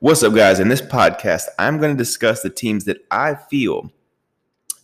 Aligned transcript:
What's 0.00 0.22
up, 0.22 0.32
guys? 0.32 0.60
In 0.60 0.68
this 0.68 0.80
podcast, 0.80 1.46
I'm 1.58 1.78
going 1.78 1.90
to 1.90 1.98
discuss 1.98 2.42
the 2.42 2.50
teams 2.50 2.84
that 2.84 3.04
I 3.10 3.34
feel 3.34 3.90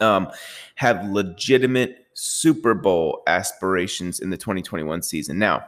um, 0.01 0.29
have 0.75 1.09
legitimate 1.09 2.09
Super 2.15 2.75
Bowl 2.75 3.23
aspirations 3.29 4.19
in 4.19 4.31
the 4.31 4.37
2021 4.37 5.03
season. 5.03 5.39
Now, 5.39 5.67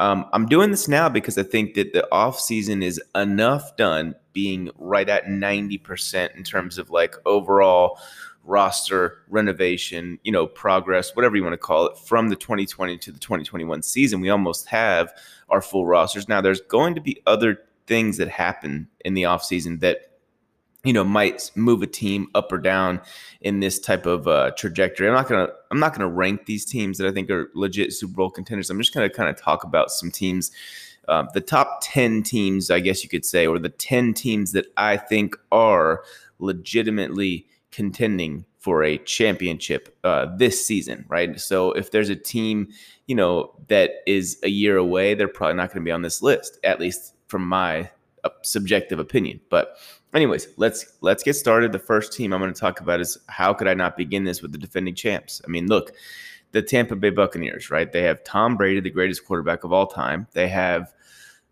um, 0.00 0.26
I'm 0.32 0.46
doing 0.46 0.72
this 0.72 0.88
now 0.88 1.08
because 1.08 1.38
I 1.38 1.44
think 1.44 1.74
that 1.74 1.92
the 1.92 2.08
offseason 2.10 2.82
is 2.82 3.00
enough 3.14 3.76
done 3.76 4.16
being 4.32 4.70
right 4.76 5.08
at 5.08 5.26
90% 5.26 6.34
in 6.34 6.42
terms 6.42 6.76
of 6.76 6.90
like 6.90 7.14
overall 7.24 7.96
roster 8.42 9.18
renovation, 9.28 10.18
you 10.24 10.32
know, 10.32 10.48
progress, 10.48 11.14
whatever 11.14 11.36
you 11.36 11.44
want 11.44 11.52
to 11.52 11.58
call 11.58 11.86
it, 11.86 11.96
from 11.96 12.28
the 12.28 12.34
2020 12.34 12.98
to 12.98 13.12
the 13.12 13.20
2021 13.20 13.82
season. 13.82 14.20
We 14.20 14.30
almost 14.30 14.66
have 14.66 15.12
our 15.48 15.62
full 15.62 15.86
rosters. 15.86 16.28
Now, 16.28 16.40
there's 16.40 16.62
going 16.62 16.96
to 16.96 17.00
be 17.00 17.22
other 17.24 17.60
things 17.86 18.16
that 18.18 18.28
happen 18.28 18.88
in 19.04 19.14
the 19.14 19.22
offseason 19.22 19.80
that 19.80 20.10
you 20.84 20.92
know 20.92 21.04
might 21.04 21.50
move 21.54 21.82
a 21.82 21.86
team 21.86 22.28
up 22.34 22.50
or 22.52 22.58
down 22.58 23.00
in 23.40 23.60
this 23.60 23.78
type 23.78 24.06
of 24.06 24.26
uh, 24.26 24.50
trajectory. 24.56 25.08
I'm 25.08 25.14
not 25.14 25.28
gonna 25.28 25.48
I'm 25.70 25.78
not 25.78 25.92
gonna 25.92 26.08
rank 26.08 26.46
these 26.46 26.64
teams 26.64 26.98
that 26.98 27.06
I 27.06 27.12
think 27.12 27.30
are 27.30 27.50
legit 27.54 27.92
Super 27.92 28.14
Bowl 28.14 28.30
contenders. 28.30 28.70
I'm 28.70 28.78
just 28.78 28.94
gonna 28.94 29.10
kind 29.10 29.28
of 29.28 29.36
talk 29.36 29.64
about 29.64 29.90
some 29.90 30.10
teams, 30.10 30.50
uh, 31.08 31.24
the 31.34 31.40
top 31.40 31.80
ten 31.82 32.22
teams, 32.22 32.70
I 32.70 32.80
guess 32.80 33.02
you 33.02 33.10
could 33.10 33.24
say, 33.24 33.46
or 33.46 33.58
the 33.58 33.68
ten 33.68 34.14
teams 34.14 34.52
that 34.52 34.66
I 34.76 34.96
think 34.96 35.36
are 35.52 36.02
legitimately 36.38 37.46
contending 37.70 38.44
for 38.60 38.84
a 38.84 38.98
championship 38.98 39.96
uh, 40.04 40.26
this 40.36 40.64
season, 40.64 41.04
right? 41.08 41.40
So 41.40 41.72
if 41.72 41.90
there's 41.90 42.10
a 42.10 42.16
team, 42.16 42.68
you 43.06 43.14
know, 43.14 43.54
that 43.68 44.02
is 44.06 44.38
a 44.42 44.50
year 44.50 44.76
away, 44.76 45.14
they're 45.14 45.28
probably 45.28 45.56
not 45.56 45.68
going 45.68 45.82
to 45.82 45.88
be 45.88 45.90
on 45.90 46.02
this 46.02 46.20
list, 46.20 46.58
at 46.62 46.78
least 46.78 47.14
from 47.30 47.46
my 47.46 47.90
uh, 48.24 48.30
subjective 48.42 48.98
opinion. 48.98 49.40
But 49.48 49.76
anyways, 50.12 50.48
let's 50.56 50.98
let's 51.00 51.22
get 51.22 51.34
started. 51.34 51.72
The 51.72 51.78
first 51.78 52.12
team 52.12 52.32
I'm 52.32 52.40
going 52.40 52.52
to 52.52 52.60
talk 52.60 52.80
about 52.80 53.00
is 53.00 53.16
how 53.28 53.54
could 53.54 53.68
I 53.68 53.74
not 53.74 53.96
begin 53.96 54.24
this 54.24 54.42
with 54.42 54.52
the 54.52 54.58
defending 54.58 54.94
champs? 54.94 55.40
I 55.44 55.48
mean, 55.48 55.68
look, 55.68 55.92
the 56.52 56.62
Tampa 56.62 56.96
Bay 56.96 57.10
Buccaneers, 57.10 57.70
right? 57.70 57.90
They 57.90 58.02
have 58.02 58.24
Tom 58.24 58.56
Brady, 58.56 58.80
the 58.80 58.90
greatest 58.90 59.24
quarterback 59.24 59.64
of 59.64 59.72
all 59.72 59.86
time. 59.86 60.26
They 60.32 60.48
have 60.48 60.92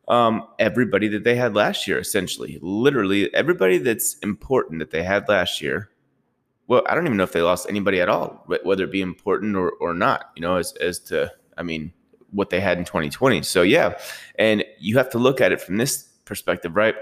um, 0.08 0.46
everybody 0.58 1.08
that 1.08 1.24
they 1.24 1.36
had 1.36 1.54
last 1.54 1.86
year, 1.86 1.98
essentially, 1.98 2.58
literally 2.60 3.32
everybody 3.34 3.78
that's 3.78 4.18
important 4.18 4.80
that 4.80 4.90
they 4.90 5.02
had 5.02 5.28
last 5.28 5.60
year. 5.60 5.90
Well, 6.66 6.82
I 6.86 6.94
don't 6.94 7.06
even 7.06 7.16
know 7.16 7.24
if 7.24 7.32
they 7.32 7.40
lost 7.40 7.66
anybody 7.68 8.00
at 8.00 8.10
all, 8.10 8.44
whether 8.62 8.84
it 8.84 8.92
be 8.92 9.00
important 9.00 9.56
or, 9.56 9.70
or 9.80 9.94
not, 9.94 10.32
you 10.36 10.42
know, 10.42 10.56
as, 10.56 10.72
as 10.74 10.98
to, 11.00 11.32
I 11.56 11.62
mean, 11.62 11.92
what 12.30 12.50
they 12.50 12.60
had 12.60 12.76
in 12.78 12.84
2020. 12.84 13.42
So 13.42 13.62
yeah, 13.62 13.98
and 14.38 14.64
you 14.80 14.96
have 14.98 15.10
to 15.10 15.18
look 15.18 15.40
at 15.40 15.52
it 15.52 15.60
from 15.60 15.76
this 15.76 16.08
perspective, 16.24 16.76
right? 16.76 16.94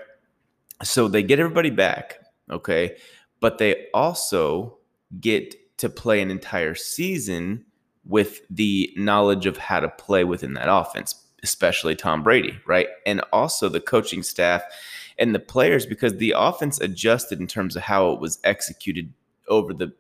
So 0.82 1.08
they 1.08 1.22
get 1.22 1.38
everybody 1.38 1.70
back, 1.70 2.20
okay, 2.50 2.96
but 3.40 3.58
they 3.58 3.86
also 3.94 4.78
get 5.20 5.54
to 5.78 5.88
play 5.88 6.20
an 6.20 6.30
entire 6.30 6.74
season 6.74 7.64
with 8.04 8.40
the 8.50 8.92
knowledge 8.96 9.46
of 9.46 9.56
how 9.56 9.80
to 9.80 9.88
play 9.88 10.24
within 10.24 10.54
that 10.54 10.68
offense, 10.72 11.26
especially 11.42 11.96
Tom 11.96 12.22
Brady, 12.22 12.58
right? 12.66 12.88
And 13.04 13.20
also 13.32 13.68
the 13.68 13.80
coaching 13.80 14.22
staff 14.22 14.62
and 15.18 15.34
the 15.34 15.40
players 15.40 15.86
because 15.86 16.16
the 16.16 16.34
offense 16.36 16.80
adjusted 16.80 17.40
in 17.40 17.46
terms 17.46 17.76
of 17.76 17.82
how 17.82 18.12
it 18.12 18.20
was 18.20 18.38
executed 18.44 19.12
over 19.48 19.72
the 19.72 19.92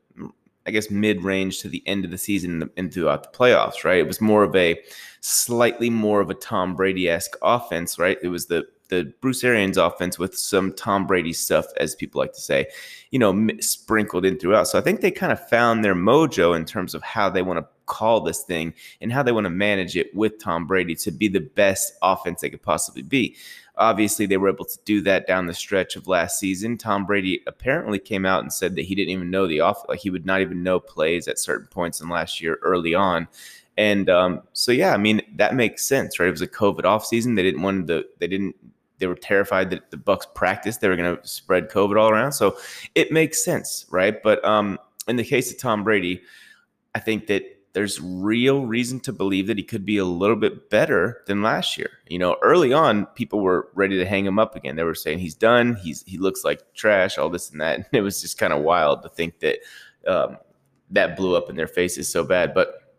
I 0.66 0.70
guess 0.70 0.90
mid 0.90 1.22
range 1.22 1.60
to 1.60 1.68
the 1.68 1.82
end 1.86 2.04
of 2.04 2.10
the 2.10 2.18
season 2.18 2.70
and 2.76 2.92
throughout 2.92 3.22
the 3.22 3.36
playoffs, 3.36 3.84
right? 3.84 3.98
It 3.98 4.06
was 4.06 4.20
more 4.20 4.42
of 4.42 4.54
a 4.56 4.80
slightly 5.20 5.90
more 5.90 6.20
of 6.20 6.30
a 6.30 6.34
Tom 6.34 6.74
Brady 6.74 7.08
esque 7.08 7.36
offense, 7.42 7.98
right? 7.98 8.18
It 8.22 8.28
was 8.28 8.46
the 8.46 8.66
the 8.88 9.12
Bruce 9.20 9.42
Arians 9.42 9.76
offense 9.76 10.18
with 10.18 10.36
some 10.36 10.72
Tom 10.72 11.06
Brady 11.06 11.32
stuff, 11.32 11.66
as 11.78 11.94
people 11.94 12.20
like 12.20 12.32
to 12.32 12.40
say, 12.40 12.66
you 13.10 13.18
know, 13.18 13.48
sprinkled 13.60 14.24
in 14.24 14.38
throughout. 14.38 14.68
So 14.68 14.78
I 14.78 14.82
think 14.82 15.00
they 15.00 15.10
kind 15.10 15.32
of 15.32 15.48
found 15.48 15.84
their 15.84 15.94
mojo 15.94 16.54
in 16.54 16.64
terms 16.64 16.94
of 16.94 17.02
how 17.02 17.28
they 17.28 17.42
want 17.42 17.58
to 17.58 17.66
call 17.86 18.20
this 18.20 18.42
thing 18.42 18.74
and 19.00 19.12
how 19.12 19.22
they 19.22 19.32
want 19.32 19.44
to 19.44 19.50
manage 19.50 19.96
it 19.96 20.14
with 20.14 20.38
Tom 20.38 20.66
Brady 20.66 20.94
to 20.96 21.10
be 21.10 21.28
the 21.28 21.40
best 21.40 21.94
offense 22.02 22.40
they 22.40 22.50
could 22.50 22.62
possibly 22.62 23.02
be. 23.02 23.36
Obviously, 23.78 24.24
they 24.24 24.38
were 24.38 24.48
able 24.48 24.64
to 24.64 24.78
do 24.84 25.02
that 25.02 25.26
down 25.26 25.46
the 25.46 25.54
stretch 25.54 25.96
of 25.96 26.08
last 26.08 26.38
season. 26.38 26.78
Tom 26.78 27.04
Brady 27.04 27.42
apparently 27.46 27.98
came 27.98 28.24
out 28.24 28.42
and 28.42 28.52
said 28.52 28.74
that 28.74 28.86
he 28.86 28.94
didn't 28.94 29.10
even 29.10 29.30
know 29.30 29.46
the 29.46 29.60
off, 29.60 29.86
like 29.88 30.00
he 30.00 30.10
would 30.10 30.24
not 30.24 30.40
even 30.40 30.62
know 30.62 30.80
plays 30.80 31.28
at 31.28 31.38
certain 31.38 31.66
points 31.66 32.00
in 32.00 32.08
last 32.08 32.40
year 32.40 32.58
early 32.62 32.94
on. 32.94 33.28
And 33.76 34.08
um, 34.08 34.42
so, 34.54 34.72
yeah, 34.72 34.94
I 34.94 34.96
mean 34.96 35.20
that 35.36 35.54
makes 35.54 35.84
sense, 35.84 36.18
right? 36.18 36.28
It 36.28 36.30
was 36.30 36.42
a 36.42 36.48
COVID 36.48 36.82
offseason. 36.82 37.36
They 37.36 37.42
didn't 37.42 37.62
want 37.62 37.86
to. 37.88 38.04
They 38.18 38.28
didn't. 38.28 38.56
They 38.98 39.06
were 39.06 39.14
terrified 39.14 39.68
that 39.70 39.90
the 39.90 39.98
Bucks 39.98 40.26
practice 40.34 40.78
they 40.78 40.88
were 40.88 40.96
going 40.96 41.16
to 41.16 41.26
spread 41.28 41.68
COVID 41.68 42.00
all 42.00 42.08
around. 42.08 42.32
So 42.32 42.56
it 42.94 43.12
makes 43.12 43.44
sense, 43.44 43.84
right? 43.90 44.22
But 44.22 44.42
um, 44.42 44.78
in 45.06 45.16
the 45.16 45.24
case 45.24 45.50
of 45.50 45.58
Tom 45.58 45.84
Brady, 45.84 46.22
I 46.94 47.00
think 47.00 47.26
that 47.26 47.42
there's 47.76 48.00
real 48.00 48.64
reason 48.64 48.98
to 49.00 49.12
believe 49.12 49.46
that 49.48 49.58
he 49.58 49.62
could 49.62 49.84
be 49.84 49.98
a 49.98 50.04
little 50.06 50.34
bit 50.34 50.70
better 50.70 51.22
than 51.26 51.42
last 51.42 51.76
year. 51.76 51.90
You 52.08 52.18
know, 52.18 52.38
early 52.40 52.72
on, 52.72 53.04
people 53.04 53.40
were 53.40 53.68
ready 53.74 53.98
to 53.98 54.06
hang 54.06 54.24
him 54.24 54.38
up 54.38 54.56
again. 54.56 54.76
They 54.76 54.82
were 54.82 54.94
saying 54.94 55.18
he's 55.18 55.34
done. 55.34 55.76
He's 55.76 56.02
he 56.06 56.16
looks 56.16 56.42
like 56.42 56.62
trash. 56.72 57.18
All 57.18 57.28
this 57.28 57.50
and 57.50 57.60
that. 57.60 57.76
And 57.76 57.86
it 57.92 58.00
was 58.00 58.22
just 58.22 58.38
kind 58.38 58.54
of 58.54 58.62
wild 58.62 59.02
to 59.02 59.10
think 59.10 59.40
that 59.40 59.58
um, 60.06 60.38
that 60.88 61.18
blew 61.18 61.36
up 61.36 61.50
in 61.50 61.56
their 61.56 61.66
faces 61.66 62.08
so 62.08 62.24
bad. 62.24 62.54
But, 62.54 62.96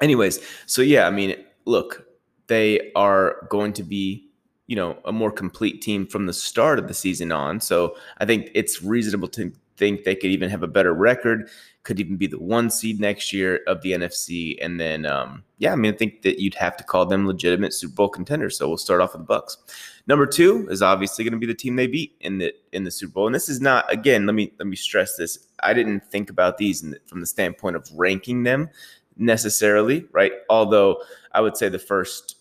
anyways, 0.00 0.40
so 0.64 0.80
yeah, 0.80 1.06
I 1.06 1.10
mean, 1.10 1.36
look, 1.66 2.06
they 2.46 2.92
are 2.96 3.46
going 3.50 3.74
to 3.74 3.82
be 3.82 4.30
you 4.66 4.76
know 4.76 4.96
a 5.04 5.12
more 5.12 5.30
complete 5.30 5.82
team 5.82 6.06
from 6.06 6.24
the 6.24 6.32
start 6.32 6.78
of 6.78 6.88
the 6.88 6.94
season 6.94 7.32
on. 7.32 7.60
So 7.60 7.94
I 8.16 8.24
think 8.24 8.50
it's 8.54 8.82
reasonable 8.82 9.28
to 9.28 9.52
think 9.76 10.04
they 10.04 10.14
could 10.14 10.30
even 10.30 10.50
have 10.50 10.62
a 10.62 10.68
better 10.68 10.92
record 10.92 11.48
could 11.86 12.00
even 12.00 12.16
be 12.16 12.26
the 12.26 12.38
one 12.38 12.68
seed 12.68 13.00
next 13.00 13.32
year 13.32 13.60
of 13.68 13.80
the 13.80 13.92
NFC. 13.92 14.58
And 14.60 14.78
then, 14.78 15.06
um, 15.06 15.44
yeah, 15.58 15.72
I 15.72 15.76
mean, 15.76 15.94
I 15.94 15.96
think 15.96 16.22
that 16.22 16.40
you'd 16.40 16.54
have 16.54 16.76
to 16.78 16.84
call 16.84 17.06
them 17.06 17.28
legitimate 17.28 17.72
Super 17.72 17.94
Bowl 17.94 18.08
contenders. 18.08 18.58
So 18.58 18.66
we'll 18.66 18.76
start 18.76 19.00
off 19.00 19.12
with 19.12 19.22
the 19.22 19.26
Bucks. 19.26 19.56
Number 20.08 20.26
two 20.26 20.66
is 20.68 20.82
obviously 20.82 21.22
going 21.22 21.32
to 21.32 21.38
be 21.38 21.46
the 21.46 21.54
team 21.54 21.76
they 21.76 21.86
beat 21.86 22.16
in 22.20 22.38
the 22.38 22.52
in 22.72 22.82
the 22.82 22.90
Super 22.90 23.12
Bowl. 23.12 23.26
And 23.26 23.34
this 23.34 23.48
is 23.48 23.60
not 23.60 23.90
again. 23.90 24.26
Let 24.26 24.34
me 24.34 24.52
let 24.58 24.66
me 24.66 24.74
stress 24.74 25.16
this. 25.16 25.46
I 25.60 25.72
didn't 25.74 26.04
think 26.10 26.28
about 26.28 26.58
these 26.58 26.82
the, 26.82 26.98
from 27.06 27.20
the 27.20 27.26
standpoint 27.26 27.76
of 27.76 27.88
ranking 27.94 28.42
them 28.42 28.68
necessarily, 29.16 30.06
right? 30.10 30.32
Although 30.50 31.02
I 31.32 31.40
would 31.40 31.56
say 31.56 31.68
the 31.68 31.78
first 31.78 32.36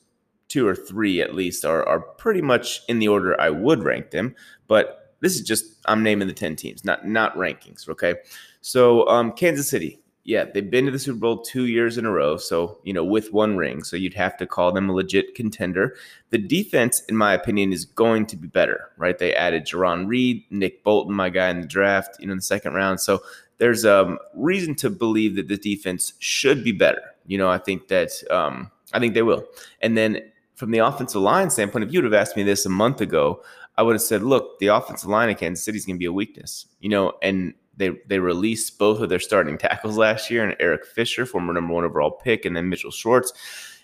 two 0.47 0.67
or 0.67 0.75
three 0.75 1.21
at 1.21 1.35
least 1.35 1.65
are 1.65 1.87
are 1.87 1.99
pretty 1.99 2.41
much 2.41 2.81
in 2.87 2.97
the 2.97 3.09
order 3.09 3.39
I 3.39 3.51
would 3.51 3.83
rank 3.83 4.09
them. 4.09 4.35
But 4.67 5.04
this 5.25 5.35
is 5.35 5.41
just 5.41 5.65
I'm 5.85 6.03
naming 6.03 6.27
the 6.27 6.33
ten 6.33 6.55
teams, 6.55 6.85
not 6.85 7.07
not 7.07 7.35
rankings. 7.35 7.89
Okay. 7.89 8.13
So 8.61 9.07
um, 9.07 9.31
Kansas 9.31 9.67
City, 9.67 9.99
yeah, 10.23 10.43
they've 10.43 10.69
been 10.69 10.85
to 10.85 10.91
the 10.91 10.99
Super 10.99 11.17
Bowl 11.17 11.41
two 11.41 11.65
years 11.65 11.97
in 11.97 12.05
a 12.05 12.11
row. 12.11 12.37
So, 12.37 12.77
you 12.83 12.93
know, 12.93 13.03
with 13.03 13.33
one 13.33 13.57
ring. 13.57 13.83
So 13.83 13.95
you'd 13.95 14.13
have 14.13 14.37
to 14.37 14.45
call 14.45 14.71
them 14.71 14.87
a 14.87 14.93
legit 14.93 15.33
contender. 15.33 15.95
The 16.29 16.37
defense, 16.37 17.01
in 17.09 17.15
my 17.15 17.33
opinion, 17.33 17.73
is 17.73 17.85
going 17.85 18.27
to 18.27 18.35
be 18.35 18.47
better, 18.47 18.91
right? 18.97 19.17
They 19.17 19.33
added 19.33 19.65
Jarran 19.65 20.07
Reed, 20.07 20.43
Nick 20.51 20.83
Bolton, 20.83 21.15
my 21.15 21.29
guy 21.29 21.49
in 21.49 21.61
the 21.61 21.67
draft, 21.67 22.19
you 22.19 22.27
know, 22.27 22.33
in 22.33 22.37
the 22.37 22.43
second 22.43 22.73
round. 22.73 23.01
So 23.01 23.21
there's 23.57 23.83
um, 23.83 24.19
reason 24.35 24.75
to 24.75 24.91
believe 24.91 25.35
that 25.37 25.47
the 25.47 25.57
defense 25.57 26.13
should 26.19 26.63
be 26.63 26.71
better. 26.71 27.01
You 27.25 27.39
know, 27.39 27.49
I 27.49 27.57
think 27.57 27.87
that 27.87 28.11
um, 28.29 28.69
I 28.93 28.99
think 28.99 29.15
they 29.15 29.23
will. 29.23 29.43
And 29.81 29.97
then 29.97 30.21
from 30.55 30.71
the 30.71 30.79
offensive 30.79 31.21
line 31.21 31.49
standpoint, 31.49 31.85
if 31.85 31.93
you 31.93 31.99
would 31.99 32.11
have 32.11 32.19
asked 32.19 32.37
me 32.37 32.43
this 32.43 32.65
a 32.65 32.69
month 32.69 33.01
ago, 33.01 33.43
I 33.77 33.83
would 33.83 33.93
have 33.93 34.01
said, 34.01 34.23
look, 34.23 34.59
the 34.59 34.67
offensive 34.67 35.09
line 35.09 35.29
of 35.29 35.37
Kansas 35.37 35.63
City 35.63 35.77
is 35.77 35.85
going 35.85 35.97
to 35.97 35.99
be 35.99 36.05
a 36.05 36.13
weakness, 36.13 36.65
you 36.79 36.89
know, 36.89 37.13
and 37.21 37.53
they 37.77 37.91
they 38.07 38.19
released 38.19 38.77
both 38.79 39.01
of 39.01 39.09
their 39.09 39.19
starting 39.19 39.57
tackles 39.59 39.97
last 39.97 40.29
year, 40.31 40.43
and 40.43 40.55
Eric 40.59 40.85
Fisher, 40.85 41.25
former 41.25 41.53
number 41.53 41.73
one 41.73 41.83
overall 41.83 42.11
pick, 42.11 42.45
and 42.45 42.55
then 42.55 42.69
Mitchell 42.69 42.91
Schwartz. 42.91 43.33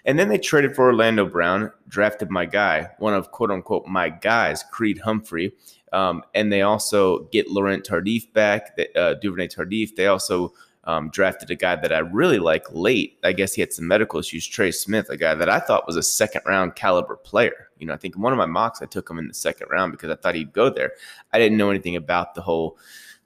And 0.03 0.17
then 0.17 0.29
they 0.29 0.39
traded 0.39 0.75
for 0.75 0.85
Orlando 0.85 1.25
Brown, 1.27 1.71
drafted 1.87 2.31
my 2.31 2.45
guy, 2.45 2.89
one 2.97 3.13
of 3.13 3.31
quote 3.31 3.51
unquote 3.51 3.85
my 3.85 4.09
guys, 4.09 4.63
Creed 4.63 4.99
Humphrey. 4.99 5.53
Um, 5.93 6.23
and 6.33 6.51
they 6.51 6.61
also 6.61 7.25
get 7.31 7.51
Laurent 7.51 7.85
Tardif 7.85 8.31
back, 8.33 8.79
uh, 8.95 9.15
Duvernay 9.15 9.49
Tardif. 9.49 9.95
They 9.95 10.07
also 10.07 10.53
um, 10.85 11.09
drafted 11.09 11.51
a 11.51 11.55
guy 11.55 11.75
that 11.75 11.93
I 11.93 11.99
really 11.99 12.39
like 12.39 12.65
late. 12.71 13.19
I 13.23 13.33
guess 13.33 13.53
he 13.53 13.61
had 13.61 13.71
some 13.71 13.87
medical 13.87 14.19
issues, 14.19 14.47
Trey 14.47 14.71
Smith, 14.71 15.09
a 15.09 15.17
guy 15.17 15.35
that 15.35 15.49
I 15.49 15.59
thought 15.59 15.85
was 15.85 15.95
a 15.95 16.03
second 16.03 16.41
round 16.45 16.75
caliber 16.75 17.15
player. 17.17 17.69
You 17.77 17.87
know, 17.87 17.93
I 17.93 17.97
think 17.97 18.15
in 18.15 18.21
one 18.21 18.33
of 18.33 18.37
my 18.37 18.45
mocks, 18.45 18.81
I 18.81 18.85
took 18.85 19.09
him 19.09 19.19
in 19.19 19.27
the 19.27 19.33
second 19.33 19.67
round 19.69 19.91
because 19.91 20.09
I 20.09 20.15
thought 20.15 20.35
he'd 20.35 20.53
go 20.53 20.69
there. 20.69 20.93
I 21.33 21.39
didn't 21.39 21.57
know 21.57 21.69
anything 21.69 21.95
about 21.95 22.33
the 22.33 22.41
whole 22.41 22.77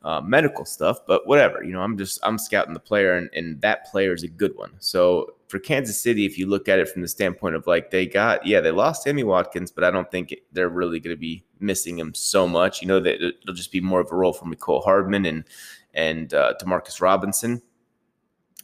uh, 0.03 0.21
medical 0.21 0.65
stuff, 0.65 0.99
but 1.07 1.25
whatever. 1.25 1.63
You 1.63 1.73
know, 1.73 1.81
I'm 1.81 1.97
just 1.97 2.19
I'm 2.23 2.37
scouting 2.37 2.73
the 2.73 2.79
player, 2.79 3.13
and, 3.13 3.29
and 3.33 3.59
that 3.61 3.85
player 3.85 4.13
is 4.13 4.23
a 4.23 4.27
good 4.27 4.55
one. 4.55 4.73
So 4.79 5.35
for 5.47 5.57
Kansas 5.57 5.99
City, 5.99 6.25
if 6.25 6.37
you 6.37 6.47
look 6.47 6.69
at 6.69 6.79
it 6.79 6.89
from 6.89 7.01
the 7.01 7.07
standpoint 7.07 7.55
of 7.55 7.65
like 7.67 7.89
they 7.89 8.05
got, 8.05 8.45
yeah, 8.45 8.61
they 8.61 8.71
lost 8.71 9.03
Sammy 9.03 9.23
Watkins, 9.23 9.71
but 9.71 9.83
I 9.83 9.91
don't 9.91 10.09
think 10.11 10.35
they're 10.51 10.69
really 10.69 10.99
going 10.99 11.15
to 11.15 11.19
be 11.19 11.43
missing 11.59 11.97
him 11.97 12.13
so 12.13 12.47
much. 12.47 12.81
You 12.81 12.87
know, 12.87 12.99
that 12.99 13.15
it'll 13.15 13.55
just 13.55 13.71
be 13.71 13.81
more 13.81 13.99
of 13.99 14.11
a 14.11 14.15
role 14.15 14.33
for 14.33 14.45
Mecole 14.45 14.83
Hardman 14.83 15.25
and 15.25 15.43
and 15.95 16.33
uh, 16.33 16.53
Demarcus 16.61 17.01
Robinson 17.01 17.61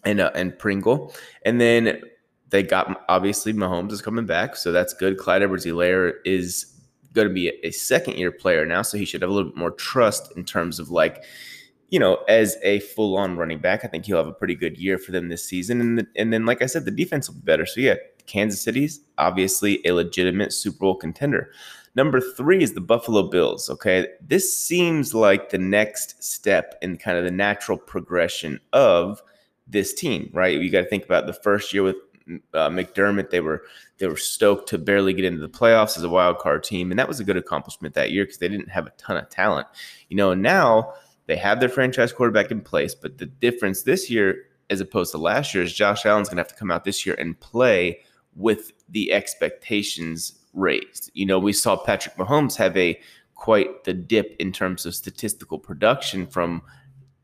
and 0.04 0.20
uh, 0.20 0.32
and 0.36 0.58
Pringle, 0.58 1.14
and 1.44 1.60
then 1.60 2.02
they 2.52 2.64
got 2.64 3.04
obviously 3.10 3.54
Mahomes 3.54 3.92
is 3.92 4.02
coming 4.02 4.26
back, 4.26 4.56
so 4.56 4.72
that's 4.72 4.94
good. 4.94 5.18
Clyde 5.18 5.42
Edwards-Helaire 5.42 6.16
is 6.26 6.72
going 7.14 7.28
to 7.28 7.34
be 7.34 7.50
a, 7.64 7.72
second 7.72 8.18
year 8.18 8.32
player 8.32 8.66
now, 8.66 8.82
so 8.82 8.98
he 8.98 9.06
should 9.06 9.22
have 9.22 9.32
a 9.32 9.34
little 9.34 9.50
bit 9.50 9.58
more 9.58 9.72
trust 9.72 10.32
in 10.38 10.44
terms 10.44 10.80
of 10.80 10.90
like, 10.90 11.24
you 11.90 12.00
know, 12.00 12.16
as 12.28 12.58
a 12.64 12.80
full 12.80 13.18
on 13.18 13.38
running 13.38 13.60
back. 13.60 13.84
I 13.84 13.88
think 13.88 14.06
he'll 14.06 14.18
have 14.18 14.28
a 14.28 14.34
pretty 14.34 14.56
good 14.56 14.78
year 14.78 14.98
for 14.98 15.12
them 15.12 15.30
this 15.30 15.44
season. 15.44 15.82
And, 15.82 15.98
the, 16.00 16.08
and 16.16 16.32
then, 16.32 16.46
like 16.46 16.62
I 16.62 16.66
said, 16.68 16.86
the 16.86 16.92
defense 16.92 17.30
will 17.30 17.36
be 17.36 17.46
better. 17.46 17.66
So, 17.66 17.82
yeah, 17.82 17.96
Kansas 18.28 18.62
City's 18.62 19.02
obviously 19.18 19.82
a 19.86 19.92
legitimate 19.94 20.54
Super 20.54 20.78
Bowl 20.80 20.96
contender. 20.96 21.52
Number 21.96 22.22
three 22.22 22.64
is 22.64 22.74
the 22.74 22.82
Buffalo 22.82 23.24
Bills. 23.24 23.70
Okay. 23.70 24.08
This 24.26 24.56
seems 24.58 25.14
like 25.14 25.50
the 25.50 25.58
next 25.58 26.24
step 26.24 26.76
in 26.82 26.98
kind 26.98 27.18
of 27.18 27.26
the 27.26 27.32
natural 27.32 27.78
progression 27.78 28.60
of 28.72 29.22
this 29.68 29.94
team, 29.94 30.30
right? 30.34 30.60
You 30.60 30.70
got 30.70 30.82
to 30.82 30.90
think 30.90 31.06
about 31.06 31.28
the 31.28 31.34
first 31.34 31.74
year 31.74 31.84
with 31.84 31.98
uh, 32.54 32.70
McDermott. 32.70 33.30
They 33.30 33.42
were 33.42 33.64
they 33.98 34.08
were 34.08 34.18
stoked 34.18 34.70
to 34.70 34.78
barely 34.78 35.14
get 35.14 35.26
into 35.26 35.42
the 35.42 35.50
playoffs 35.50 35.98
as 35.98 36.04
a 36.04 36.10
wild 36.10 36.40
card 36.40 36.64
team, 36.64 36.92
and 36.92 37.00
that 37.00 37.08
was 37.08 37.20
a 37.20 37.24
good 37.24 37.38
accomplishment 37.38 37.94
that 37.96 38.12
year 38.12 38.26
because 38.26 38.38
they 38.38 38.50
didn't 38.50 38.70
have 38.70 38.88
a 38.88 38.92
ton 38.92 39.18
of 39.18 39.30
talent. 39.30 39.68
You 40.10 40.18
know, 40.18 40.34
now 40.34 40.94
they 41.28 41.36
have 41.38 41.60
their 41.60 41.70
franchise 41.70 42.12
quarterback 42.12 42.52
in 42.52 42.62
place, 42.62 42.96
but 42.96 43.18
the 43.18 43.26
difference 43.26 43.84
this 43.84 44.10
year, 44.10 44.44
as 44.70 44.82
opposed 44.82 45.12
to 45.12 45.18
last 45.18 45.54
year, 45.54 45.64
is 45.64 45.74
Josh 45.74 46.06
Allen's 46.06 46.30
going 46.30 46.38
to 46.38 46.42
have 46.42 46.50
to 46.50 46.56
come 46.56 46.72
out 46.72 46.84
this 46.84 47.06
year 47.06 47.16
and 47.18 47.40
play 47.40 48.00
with 48.36 48.72
the 48.90 49.12
expectations 49.12 50.40
raised. 50.54 51.12
You 51.14 51.26
know, 51.26 51.40
we 51.40 51.54
saw 51.54 51.76
Patrick 51.76 52.16
Mahomes 52.16 52.56
have 52.56 52.76
a 52.78 53.00
quite 53.36 53.86
the 53.86 53.94
dip 53.94 54.36
in 54.40 54.52
terms 54.52 54.86
of 54.86 54.94
statistical 54.94 55.58
production 55.58 56.28
from 56.28 56.62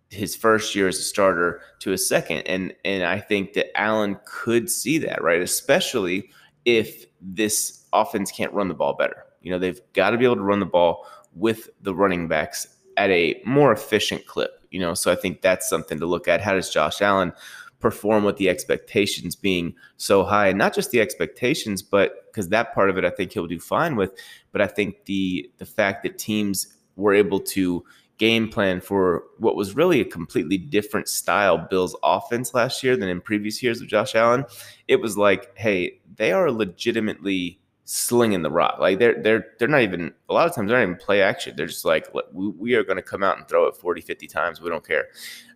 his 0.09 0.35
first 0.35 0.73
year 0.73 0.87
as 0.87 0.97
a 0.97 1.03
starter 1.03 1.61
to 1.79 1.93
a 1.93 1.97
second. 1.97 2.39
And 2.41 2.73
and 2.85 3.03
I 3.03 3.19
think 3.19 3.53
that 3.53 3.77
Allen 3.79 4.17
could 4.25 4.69
see 4.69 4.97
that, 4.99 5.21
right? 5.21 5.41
Especially 5.41 6.29
if 6.65 7.05
this 7.21 7.85
offense 7.93 8.31
can't 8.31 8.53
run 8.53 8.67
the 8.67 8.73
ball 8.73 8.95
better. 8.95 9.25
You 9.41 9.51
know, 9.51 9.59
they've 9.59 9.81
got 9.93 10.11
to 10.11 10.17
be 10.17 10.25
able 10.25 10.35
to 10.37 10.41
run 10.41 10.59
the 10.59 10.65
ball 10.65 11.05
with 11.33 11.69
the 11.81 11.93
running 11.93 12.27
backs 12.27 12.67
at 12.97 13.09
a 13.09 13.41
more 13.45 13.71
efficient 13.71 14.25
clip. 14.25 14.51
You 14.71 14.79
know, 14.79 14.93
so 14.93 15.11
I 15.11 15.15
think 15.15 15.41
that's 15.41 15.69
something 15.69 15.99
to 15.99 16.05
look 16.05 16.27
at. 16.27 16.41
How 16.41 16.53
does 16.53 16.69
Josh 16.69 17.01
Allen 17.01 17.31
perform 17.79 18.23
with 18.23 18.37
the 18.37 18.49
expectations 18.49 19.35
being 19.35 19.73
so 19.97 20.23
high? 20.23 20.47
And 20.47 20.57
not 20.57 20.73
just 20.73 20.91
the 20.91 21.01
expectations, 21.01 21.81
but 21.81 22.25
because 22.27 22.49
that 22.49 22.73
part 22.73 22.89
of 22.89 22.97
it 22.97 23.05
I 23.05 23.09
think 23.09 23.31
he'll 23.31 23.47
do 23.47 23.59
fine 23.59 23.95
with. 23.95 24.11
But 24.51 24.61
I 24.61 24.67
think 24.67 25.05
the 25.05 25.49
the 25.57 25.65
fact 25.65 26.03
that 26.03 26.17
teams 26.17 26.67
were 26.95 27.13
able 27.13 27.39
to 27.39 27.83
game 28.17 28.49
plan 28.49 28.81
for 28.81 29.23
what 29.37 29.55
was 29.55 29.75
really 29.75 30.01
a 30.01 30.05
completely 30.05 30.57
different 30.57 31.07
style 31.07 31.57
Bills 31.57 31.95
offense 32.03 32.53
last 32.53 32.83
year 32.83 32.97
than 32.97 33.09
in 33.09 33.21
previous 33.21 33.61
years 33.61 33.79
with 33.79 33.89
Josh 33.89 34.15
Allen. 34.15 34.43
It 34.87 34.97
was 34.97 35.17
like, 35.17 35.55
hey, 35.55 35.99
they 36.15 36.31
are 36.31 36.51
legitimately 36.51 37.59
slinging 37.85 38.41
the 38.41 38.51
rock. 38.51 38.79
Like 38.79 38.99
they're 38.99 39.21
they're 39.21 39.45
they're 39.57 39.67
not 39.67 39.81
even 39.81 40.13
a 40.29 40.33
lot 40.33 40.47
of 40.47 40.53
times 40.53 40.69
they're 40.69 40.77
not 40.77 40.83
even 40.83 40.97
play 40.97 41.21
action. 41.21 41.55
They're 41.55 41.67
just 41.67 41.85
like 41.85 42.07
we, 42.33 42.49
we 42.49 42.73
are 42.75 42.83
going 42.83 42.97
to 42.97 43.03
come 43.03 43.23
out 43.23 43.37
and 43.37 43.47
throw 43.47 43.65
it 43.67 43.77
40, 43.77 44.01
50 44.01 44.27
times. 44.27 44.61
We 44.61 44.69
don't 44.69 44.85
care. 44.85 45.05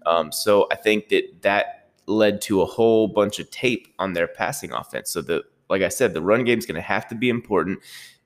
Um, 0.05 0.31
so 0.31 0.67
I 0.71 0.75
think 0.75 1.09
that 1.09 1.23
that 1.41 1.80
led 2.07 2.41
to 2.41 2.61
a 2.61 2.65
whole 2.65 3.07
bunch 3.07 3.39
of 3.39 3.49
tape 3.51 3.87
on 3.99 4.13
their 4.13 4.27
passing 4.27 4.71
offense. 4.71 5.11
So 5.11 5.21
the 5.21 5.43
like 5.69 5.81
I 5.81 5.89
said, 5.89 6.13
the 6.13 6.21
run 6.21 6.43
game 6.43 6.59
is 6.59 6.65
going 6.65 6.75
to 6.75 6.81
have 6.81 7.07
to 7.07 7.15
be 7.15 7.29
important 7.29 7.79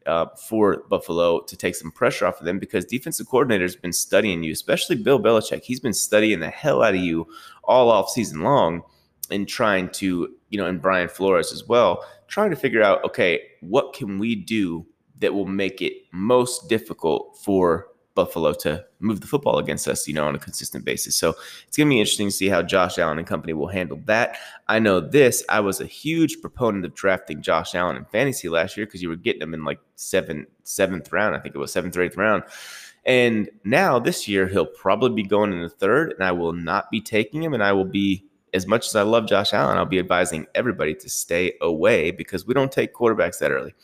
uh, 0.08 0.26
for 0.48 0.84
Buffalo 0.90 1.42
to 1.42 1.56
take 1.56 1.76
some 1.76 1.92
pressure 1.92 2.26
off 2.26 2.40
of 2.40 2.46
them 2.46 2.60
because 2.60 2.86
defensive 2.86 3.28
coordinator's 3.28 3.76
been 3.76 3.94
studying 3.94 4.44
you, 4.44 4.52
especially 4.52 4.96
Bill 4.96 5.20
Belichick. 5.20 5.64
He's 5.64 5.80
been 5.80 5.94
studying 5.94 6.40
the 6.40 6.50
hell 6.50 6.82
out 6.82 6.96
of 6.96 7.02
you 7.02 7.28
all 7.64 7.90
off 7.90 8.10
season 8.10 8.42
long 8.42 8.84
and 9.30 9.48
trying 9.48 9.90
to, 9.90 10.34
you 10.50 10.58
know, 10.58 10.66
and 10.66 10.82
Brian 10.82 11.08
Flores 11.08 11.52
as 11.52 11.68
well, 11.68 12.04
trying 12.28 12.50
to 12.50 12.56
figure 12.56 12.84
out, 12.84 13.04
okay, 13.04 13.42
what 13.62 13.94
can 13.94 14.20
we 14.20 14.36
do 14.36 14.86
that 15.20 15.34
will 15.34 15.46
make 15.46 15.82
it 15.82 15.94
most 16.12 16.68
difficult 16.68 17.38
for 17.44 17.88
Buffalo 18.16 18.54
to 18.54 18.84
move 19.00 19.22
the 19.22 19.28
football 19.28 19.60
against 19.60 19.88
us, 19.88 20.08
you 20.08 20.14
know, 20.14 20.28
on 20.28 20.36
a 20.36 20.40
consistent 20.40 20.86
basis. 20.86 21.16
So 21.16 21.36
it's 21.68 21.78
going 21.78 21.88
to 21.88 21.94
be 21.94 22.00
interesting 22.00 22.30
to 22.30 22.36
see 22.36 22.48
how 22.48 22.64
Josh 22.64 22.98
Allen 22.98 23.20
and 23.20 23.28
company 23.28 23.54
will 23.54 23.68
handle 23.68 24.02
that. 24.06 24.38
I 24.68 24.80
know 24.80 25.00
this. 25.00 25.44
I 25.50 25.60
was 25.60 25.82
a 25.82 25.86
huge 25.86 26.42
proponent 26.42 26.86
of 26.86 26.96
drafting 26.96 27.42
Josh 27.42 27.76
Allen 27.76 27.98
in 27.98 28.06
fantasy 28.06 28.50
last 28.50 28.78
year 28.78 28.86
because 28.86 29.02
you 29.02 29.10
were 29.10 29.16
getting 29.16 29.42
him 29.42 29.54
in 29.54 29.64
like 29.64 29.80
seventh, 29.96 30.48
seventh 30.64 31.12
round. 31.12 31.36
I 31.36 31.40
think 31.40 31.54
it 31.54 31.60
was 31.60 31.72
seventh 31.72 31.96
or 31.96 32.02
eighth 32.02 32.18
round. 32.18 32.44
And 33.06 33.50
now 33.64 34.00
this 34.00 34.28
year 34.28 34.48
he'll 34.48 34.66
probably 34.66 35.22
be 35.22 35.28
going 35.28 35.54
in 35.54 35.62
the 35.62 35.70
third, 35.70 36.14
and 36.14 36.24
I 36.24 36.32
will 36.32 36.54
not 36.54 36.90
be 36.90 37.02
taking 37.02 37.44
him. 37.44 37.54
And 37.54 37.64
I 37.64 37.74
will 37.74 37.86
be, 37.86 38.26
as 38.54 38.66
much 38.66 38.88
as 38.88 38.96
I 38.96 39.04
love 39.04 39.28
Josh 39.28 39.54
Allen, 39.54 39.78
I'll 39.78 39.86
be 39.86 40.00
advising 40.00 40.48
everybody 40.56 40.96
to 40.96 41.10
stay 41.10 41.54
away 41.62 42.12
because 42.12 42.48
we 42.48 42.54
don't 42.54 42.72
take 42.72 42.96
quarterbacks 42.96 43.38
that 43.40 43.52
early 43.52 43.76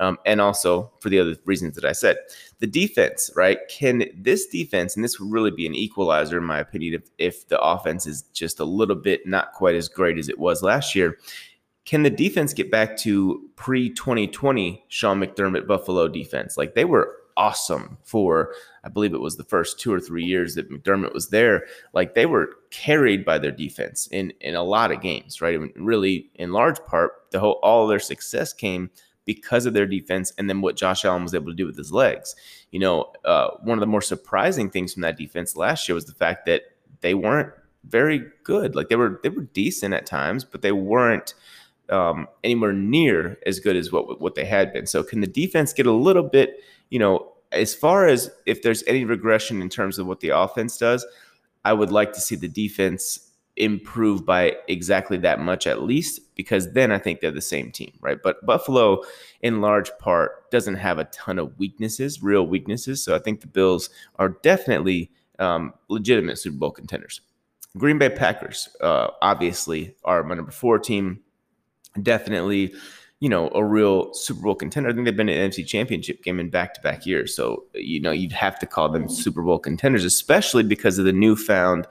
um, 0.00 0.18
and 0.24 0.40
also 0.40 0.90
for 0.98 1.10
the 1.10 1.20
other 1.20 1.36
reasons 1.44 1.76
that 1.76 1.84
I 1.84 1.92
said. 1.92 2.16
The 2.58 2.66
defense, 2.66 3.30
right? 3.36 3.58
Can 3.68 4.06
this 4.16 4.46
defense, 4.46 4.96
and 4.96 5.04
this 5.04 5.20
would 5.20 5.30
really 5.30 5.50
be 5.50 5.66
an 5.66 5.74
equalizer, 5.74 6.38
in 6.38 6.44
my 6.44 6.58
opinion, 6.58 6.94
if, 6.94 7.10
if 7.18 7.48
the 7.48 7.60
offense 7.60 8.06
is 8.06 8.22
just 8.32 8.58
a 8.58 8.64
little 8.64 8.96
bit 8.96 9.26
not 9.26 9.52
quite 9.52 9.76
as 9.76 9.88
great 9.88 10.18
as 10.18 10.28
it 10.28 10.38
was 10.38 10.62
last 10.62 10.94
year. 10.94 11.18
Can 11.84 12.02
the 12.02 12.10
defense 12.10 12.52
get 12.52 12.70
back 12.70 12.96
to 12.98 13.48
pre 13.56 13.90
2020 13.90 14.84
Sean 14.88 15.20
McDermott 15.20 15.66
Buffalo 15.66 16.08
defense? 16.08 16.56
Like 16.56 16.74
they 16.74 16.84
were 16.84 17.16
awesome 17.36 17.98
for, 18.02 18.54
I 18.84 18.88
believe 18.88 19.14
it 19.14 19.20
was 19.20 19.36
the 19.36 19.44
first 19.44 19.80
two 19.80 19.92
or 19.92 20.00
three 20.00 20.24
years 20.24 20.54
that 20.54 20.70
McDermott 20.70 21.14
was 21.14 21.28
there. 21.28 21.64
Like 21.92 22.14
they 22.14 22.26
were 22.26 22.50
carried 22.70 23.24
by 23.24 23.38
their 23.38 23.50
defense 23.50 24.08
in 24.10 24.32
in 24.40 24.54
a 24.54 24.62
lot 24.62 24.92
of 24.92 25.00
games, 25.02 25.40
right? 25.40 25.58
Really, 25.76 26.30
in 26.36 26.52
large 26.52 26.82
part, 26.86 27.12
the 27.32 27.40
whole 27.40 27.58
all 27.62 27.86
their 27.86 27.98
success 27.98 28.52
came 28.52 28.90
because 29.34 29.64
of 29.64 29.74
their 29.74 29.86
defense 29.86 30.32
and 30.36 30.50
then 30.50 30.60
what 30.60 30.76
Josh 30.76 31.04
Allen 31.04 31.22
was 31.22 31.36
able 31.36 31.52
to 31.52 31.54
do 31.54 31.64
with 31.64 31.76
his 31.76 31.92
legs. 31.92 32.34
You 32.72 32.80
know, 32.80 33.12
uh, 33.24 33.50
one 33.62 33.78
of 33.78 33.80
the 33.80 33.86
more 33.86 34.00
surprising 34.00 34.68
things 34.68 34.92
from 34.92 35.02
that 35.02 35.16
defense 35.16 35.54
last 35.54 35.88
year 35.88 35.94
was 35.94 36.06
the 36.06 36.14
fact 36.14 36.46
that 36.46 36.62
they 37.00 37.14
weren't 37.14 37.52
very 37.84 38.24
good. 38.42 38.74
Like 38.74 38.88
they 38.88 38.96
were 38.96 39.20
they 39.22 39.28
were 39.28 39.42
decent 39.42 39.94
at 39.94 40.04
times, 40.04 40.42
but 40.42 40.62
they 40.62 40.72
weren't 40.72 41.34
um, 41.90 42.26
anywhere 42.42 42.72
near 42.72 43.38
as 43.46 43.60
good 43.60 43.76
as 43.76 43.92
what 43.92 44.20
what 44.20 44.34
they 44.34 44.44
had 44.44 44.72
been. 44.72 44.88
So 44.88 45.04
can 45.04 45.20
the 45.20 45.28
defense 45.28 45.72
get 45.72 45.86
a 45.86 45.92
little 45.92 46.24
bit, 46.24 46.56
you 46.88 46.98
know, 46.98 47.32
as 47.52 47.72
far 47.72 48.08
as 48.08 48.32
if 48.46 48.62
there's 48.62 48.82
any 48.88 49.04
regression 49.04 49.62
in 49.62 49.68
terms 49.68 49.96
of 50.00 50.08
what 50.08 50.18
the 50.18 50.30
offense 50.30 50.76
does, 50.76 51.06
I 51.64 51.72
would 51.72 51.92
like 51.92 52.12
to 52.14 52.20
see 52.20 52.34
the 52.34 52.48
defense 52.48 53.29
improve 53.56 54.24
by 54.24 54.56
exactly 54.68 55.18
that 55.18 55.40
much 55.40 55.66
at 55.66 55.82
least 55.82 56.20
because 56.34 56.72
then 56.72 56.90
I 56.90 56.98
think 56.98 57.20
they're 57.20 57.30
the 57.30 57.40
same 57.40 57.70
team, 57.70 57.92
right? 58.00 58.18
But 58.22 58.44
Buffalo, 58.46 59.02
in 59.42 59.60
large 59.60 59.90
part, 59.98 60.50
doesn't 60.50 60.76
have 60.76 60.98
a 60.98 61.04
ton 61.04 61.38
of 61.38 61.58
weaknesses, 61.58 62.22
real 62.22 62.46
weaknesses. 62.46 63.02
So 63.02 63.14
I 63.14 63.18
think 63.18 63.40
the 63.40 63.46
Bills 63.46 63.90
are 64.18 64.30
definitely 64.42 65.10
um, 65.38 65.74
legitimate 65.88 66.38
Super 66.38 66.56
Bowl 66.56 66.70
contenders. 66.70 67.20
Green 67.76 67.98
Bay 67.98 68.08
Packers, 68.08 68.68
uh, 68.80 69.08
obviously, 69.22 69.94
are 70.04 70.22
my 70.22 70.34
number 70.34 70.50
four 70.50 70.78
team. 70.78 71.20
Definitely, 72.02 72.74
you 73.20 73.28
know, 73.28 73.48
a 73.54 73.64
real 73.64 74.12
Super 74.14 74.42
Bowl 74.42 74.54
contender. 74.54 74.88
I 74.88 74.92
think 74.92 75.04
they've 75.04 75.16
been 75.16 75.28
an 75.28 75.50
NFC 75.50 75.66
Championship 75.66 76.22
game 76.22 76.40
in 76.40 76.50
back 76.50 76.74
to 76.74 76.80
back 76.80 77.06
years. 77.06 77.34
So, 77.34 77.64
you 77.74 78.00
know, 78.00 78.10
you'd 78.10 78.32
have 78.32 78.58
to 78.60 78.66
call 78.66 78.88
them 78.88 79.08
Super 79.08 79.42
Bowl 79.42 79.58
contenders, 79.58 80.04
especially 80.04 80.62
because 80.62 80.98
of 80.98 81.04
the 81.04 81.12
newfound 81.12 81.86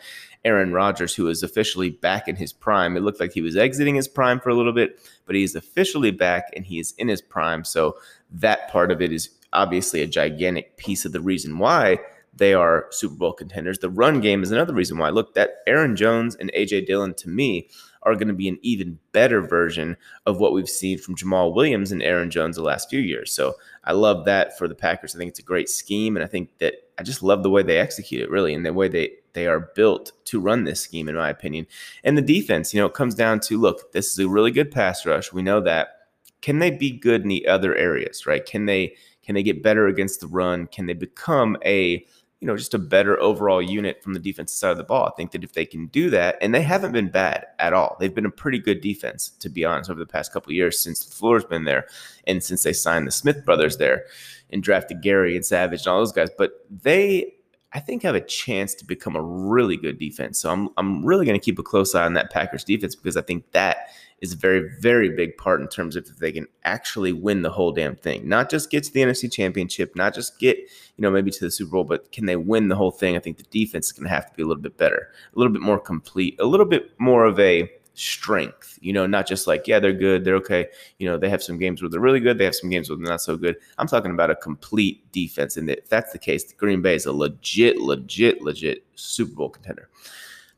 Aaron 0.45 0.71
Rodgers, 0.71 1.15
who 1.15 1.27
is 1.27 1.43
officially 1.43 1.89
back 1.89 2.27
in 2.27 2.35
his 2.35 2.53
prime. 2.53 2.95
It 2.95 3.01
looked 3.01 3.19
like 3.19 3.33
he 3.33 3.41
was 3.41 3.57
exiting 3.57 3.95
his 3.95 4.07
prime 4.07 4.39
for 4.39 4.49
a 4.49 4.55
little 4.55 4.73
bit, 4.73 4.99
but 5.25 5.35
he 5.35 5.43
is 5.43 5.55
officially 5.55 6.11
back 6.11 6.45
and 6.55 6.65
he 6.65 6.79
is 6.79 6.93
in 6.97 7.07
his 7.07 7.21
prime. 7.21 7.63
So 7.65 7.97
that 8.31 8.69
part 8.71 8.91
of 8.91 9.01
it 9.01 9.11
is 9.11 9.29
obviously 9.51 10.01
a 10.01 10.07
gigantic 10.07 10.77
piece 10.77 11.05
of 11.05 11.11
the 11.11 11.21
reason 11.21 11.57
why 11.57 11.99
they 12.33 12.53
are 12.53 12.87
Super 12.91 13.15
Bowl 13.15 13.33
contenders. 13.33 13.79
The 13.79 13.89
run 13.89 14.21
game 14.21 14.43
is 14.43 14.51
another 14.51 14.73
reason 14.73 14.97
why. 14.97 15.09
Look, 15.09 15.33
that 15.33 15.57
Aaron 15.67 15.95
Jones 15.95 16.35
and 16.35 16.51
AJ 16.53 16.85
Dillon 16.85 17.13
to 17.15 17.29
me 17.29 17.69
are 18.03 18.13
going 18.13 18.29
to 18.29 18.33
be 18.33 18.47
an 18.47 18.59
even 18.61 18.99
better 19.11 19.41
version 19.41 19.97
of 20.25 20.39
what 20.39 20.53
we've 20.53 20.69
seen 20.69 20.97
from 20.97 21.15
Jamaal 21.15 21.53
Williams 21.53 21.91
and 21.91 22.01
Aaron 22.01 22.29
Jones 22.31 22.55
the 22.55 22.61
last 22.61 22.89
few 22.89 22.99
years. 22.99 23.31
So 23.31 23.55
I 23.83 23.91
love 23.91 24.25
that 24.25 24.57
for 24.57 24.69
the 24.69 24.75
Packers. 24.75 25.13
I 25.13 25.17
think 25.17 25.29
it's 25.29 25.39
a 25.39 25.43
great 25.43 25.69
scheme, 25.69 26.15
and 26.15 26.23
I 26.23 26.27
think 26.27 26.57
that 26.59 26.75
I 26.97 27.03
just 27.03 27.21
love 27.21 27.43
the 27.43 27.49
way 27.49 27.61
they 27.61 27.77
execute 27.77 28.21
it, 28.21 28.29
really, 28.29 28.53
and 28.53 28.65
the 28.65 28.71
way 28.71 28.87
they 28.87 29.11
they 29.33 29.47
are 29.47 29.71
built 29.75 30.11
to 30.25 30.39
run 30.39 30.63
this 30.63 30.81
scheme, 30.81 31.09
in 31.09 31.15
my 31.15 31.29
opinion. 31.29 31.67
And 32.03 32.17
the 32.17 32.21
defense, 32.21 32.73
you 32.73 32.79
know, 32.79 32.87
it 32.87 32.93
comes 32.93 33.15
down 33.15 33.39
to 33.41 33.57
look, 33.57 33.91
this 33.91 34.11
is 34.11 34.19
a 34.19 34.29
really 34.29 34.51
good 34.51 34.71
pass 34.71 35.05
rush. 35.05 35.33
We 35.33 35.41
know 35.41 35.61
that. 35.61 35.95
Can 36.41 36.59
they 36.59 36.71
be 36.71 36.91
good 36.91 37.23
in 37.23 37.27
the 37.27 37.47
other 37.47 37.75
areas, 37.75 38.25
right? 38.25 38.45
Can 38.45 38.65
they 38.65 38.95
can 39.23 39.35
they 39.35 39.43
get 39.43 39.61
better 39.61 39.87
against 39.87 40.21
the 40.21 40.27
run? 40.27 40.67
Can 40.67 40.85
they 40.85 40.93
become 40.93 41.57
a 41.65 42.05
you 42.39 42.47
know, 42.47 42.55
just 42.55 42.73
a 42.73 42.79
better 42.79 43.19
overall 43.19 43.61
unit 43.61 44.01
from 44.01 44.13
the 44.13 44.19
defensive 44.19 44.57
side 44.57 44.71
of 44.71 44.77
the 44.77 44.83
ball. 44.83 45.07
I 45.07 45.11
think 45.17 45.31
that 45.31 45.43
if 45.43 45.53
they 45.53 45.65
can 45.65 45.87
do 45.87 46.09
that, 46.11 46.37
and 46.41 46.55
they 46.55 46.61
haven't 46.61 46.93
been 46.93 47.09
bad 47.09 47.45
at 47.59 47.73
all, 47.73 47.97
they've 47.99 48.13
been 48.13 48.25
a 48.25 48.31
pretty 48.31 48.59
good 48.59 48.79
defense, 48.79 49.29
to 49.39 49.49
be 49.49 49.65
honest, 49.65 49.89
over 49.89 49.99
the 49.99 50.05
past 50.05 50.31
couple 50.31 50.53
years 50.53 50.81
since 50.81 51.03
LaFleur's 51.03 51.43
been 51.43 51.65
there 51.65 51.87
and 52.27 52.41
since 52.41 52.63
they 52.63 52.71
signed 52.71 53.05
the 53.05 53.11
Smith 53.11 53.43
brothers 53.43 53.77
there 53.77 54.05
and 54.51 54.63
drafted 54.63 55.01
Gary 55.01 55.35
and 55.35 55.45
Savage 55.45 55.81
and 55.81 55.87
all 55.87 55.99
those 55.99 56.13
guys. 56.13 56.29
But 56.37 56.65
they 56.69 57.33
I 57.71 57.79
think 57.79 58.01
have 58.01 58.15
a 58.15 58.21
chance 58.21 58.73
to 58.75 58.85
become 58.85 59.15
a 59.15 59.21
really 59.21 59.77
good 59.77 59.99
defense. 59.99 60.39
So 60.39 60.49
I'm 60.49 60.69
I'm 60.77 61.05
really 61.05 61.25
going 61.25 61.39
to 61.39 61.43
keep 61.43 61.59
a 61.59 61.63
close 61.63 61.93
eye 61.93 62.05
on 62.05 62.13
that 62.13 62.31
Packers 62.31 62.63
defense 62.63 62.95
because 62.95 63.15
I 63.15 63.21
think 63.21 63.51
that 63.51 63.89
is 64.21 64.33
a 64.33 64.35
very 64.35 64.69
very 64.79 65.09
big 65.09 65.37
part 65.37 65.61
in 65.61 65.67
terms 65.67 65.95
of 65.95 66.05
if 66.05 66.17
they 66.17 66.31
can 66.31 66.47
actually 66.63 67.13
win 67.13 67.43
the 67.43 67.51
whole 67.51 67.71
damn 67.71 67.95
thing, 67.95 68.27
not 68.27 68.49
just 68.49 68.71
get 68.71 68.83
to 68.83 68.91
the 68.91 69.01
NFC 69.01 69.31
Championship, 69.31 69.95
not 69.95 70.15
just 70.15 70.39
get 70.39 70.57
you 70.57 71.01
know 71.01 71.11
maybe 71.11 71.29
to 71.29 71.45
the 71.45 71.51
Super 71.51 71.71
Bowl, 71.71 71.83
but 71.83 72.11
can 72.11 72.25
they 72.25 72.35
win 72.35 72.69
the 72.69 72.75
whole 72.75 72.91
thing? 72.91 73.15
I 73.15 73.19
think 73.19 73.37
the 73.37 73.43
defense 73.43 73.87
is 73.87 73.91
going 73.91 74.07
to 74.07 74.13
have 74.13 74.29
to 74.29 74.35
be 74.35 74.41
a 74.41 74.47
little 74.47 74.63
bit 74.63 74.77
better, 74.77 75.11
a 75.35 75.37
little 75.39 75.53
bit 75.53 75.61
more 75.61 75.79
complete, 75.79 76.39
a 76.39 76.45
little 76.45 76.65
bit 76.65 76.99
more 76.99 77.25
of 77.25 77.39
a 77.39 77.71
strength, 77.99 78.79
you 78.81 78.93
know, 78.93 79.05
not 79.05 79.27
just 79.27 79.45
like, 79.45 79.67
yeah, 79.67 79.79
they're 79.79 79.93
good, 79.93 80.23
they're 80.23 80.35
okay. 80.35 80.67
You 80.99 81.07
know, 81.07 81.17
they 81.17 81.29
have 81.29 81.43
some 81.43 81.57
games 81.57 81.81
where 81.81 81.89
they're 81.89 81.99
really 81.99 82.19
good, 82.19 82.37
they 82.37 82.45
have 82.45 82.55
some 82.55 82.69
games 82.69 82.89
where 82.89 82.97
they're 82.97 83.07
not 83.07 83.21
so 83.21 83.35
good. 83.35 83.57
I'm 83.77 83.87
talking 83.87 84.11
about 84.11 84.31
a 84.31 84.35
complete 84.35 85.11
defense. 85.11 85.57
And 85.57 85.69
if 85.69 85.89
that's 85.89 86.13
the 86.13 86.19
case, 86.19 86.51
Green 86.53 86.81
Bay 86.81 86.95
is 86.95 87.05
a 87.05 87.11
legit, 87.11 87.77
legit, 87.77 88.41
legit 88.41 88.85
Super 88.95 89.35
Bowl 89.35 89.49
contender. 89.49 89.89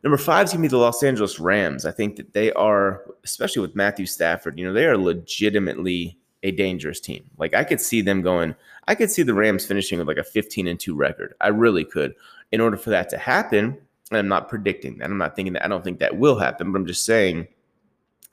Number 0.03 0.17
five 0.17 0.45
is 0.45 0.51
going 0.51 0.63
to 0.63 0.69
be 0.69 0.71
the 0.71 0.77
Los 0.77 1.03
Angeles 1.03 1.39
Rams. 1.39 1.85
I 1.85 1.91
think 1.91 2.15
that 2.15 2.33
they 2.33 2.51
are, 2.53 3.03
especially 3.23 3.61
with 3.61 3.75
Matthew 3.75 4.05
Stafford, 4.05 4.57
you 4.57 4.65
know, 4.65 4.73
they 4.73 4.85
are 4.85 4.97
legitimately 4.97 6.17
a 6.43 6.51
dangerous 6.51 6.99
team. 6.99 7.29
Like 7.37 7.53
I 7.53 7.63
could 7.63 7.81
see 7.81 8.01
them 8.01 8.21
going, 8.21 8.55
I 8.87 8.95
could 8.95 9.11
see 9.11 9.23
the 9.23 9.33
Rams 9.33 9.65
finishing 9.65 9.99
with 9.99 10.07
like 10.07 10.17
a 10.17 10.23
15 10.23 10.67
and 10.67 10.79
2 10.79 10.95
record. 10.95 11.33
I 11.41 11.49
really 11.49 11.85
could. 11.85 12.15
In 12.51 12.61
order 12.61 12.77
for 12.77 12.89
that 12.89 13.09
to 13.09 13.17
happen, 13.17 13.77
and 14.11 14.19
I'm 14.19 14.27
not 14.27 14.49
predicting 14.49 14.97
that. 14.97 15.05
I'm 15.05 15.17
not 15.17 15.35
thinking 15.35 15.53
that. 15.53 15.65
I 15.65 15.67
don't 15.67 15.83
think 15.83 15.99
that 15.99 16.17
will 16.17 16.37
happen. 16.37 16.71
But 16.71 16.79
I'm 16.79 16.85
just 16.85 17.05
saying, 17.05 17.47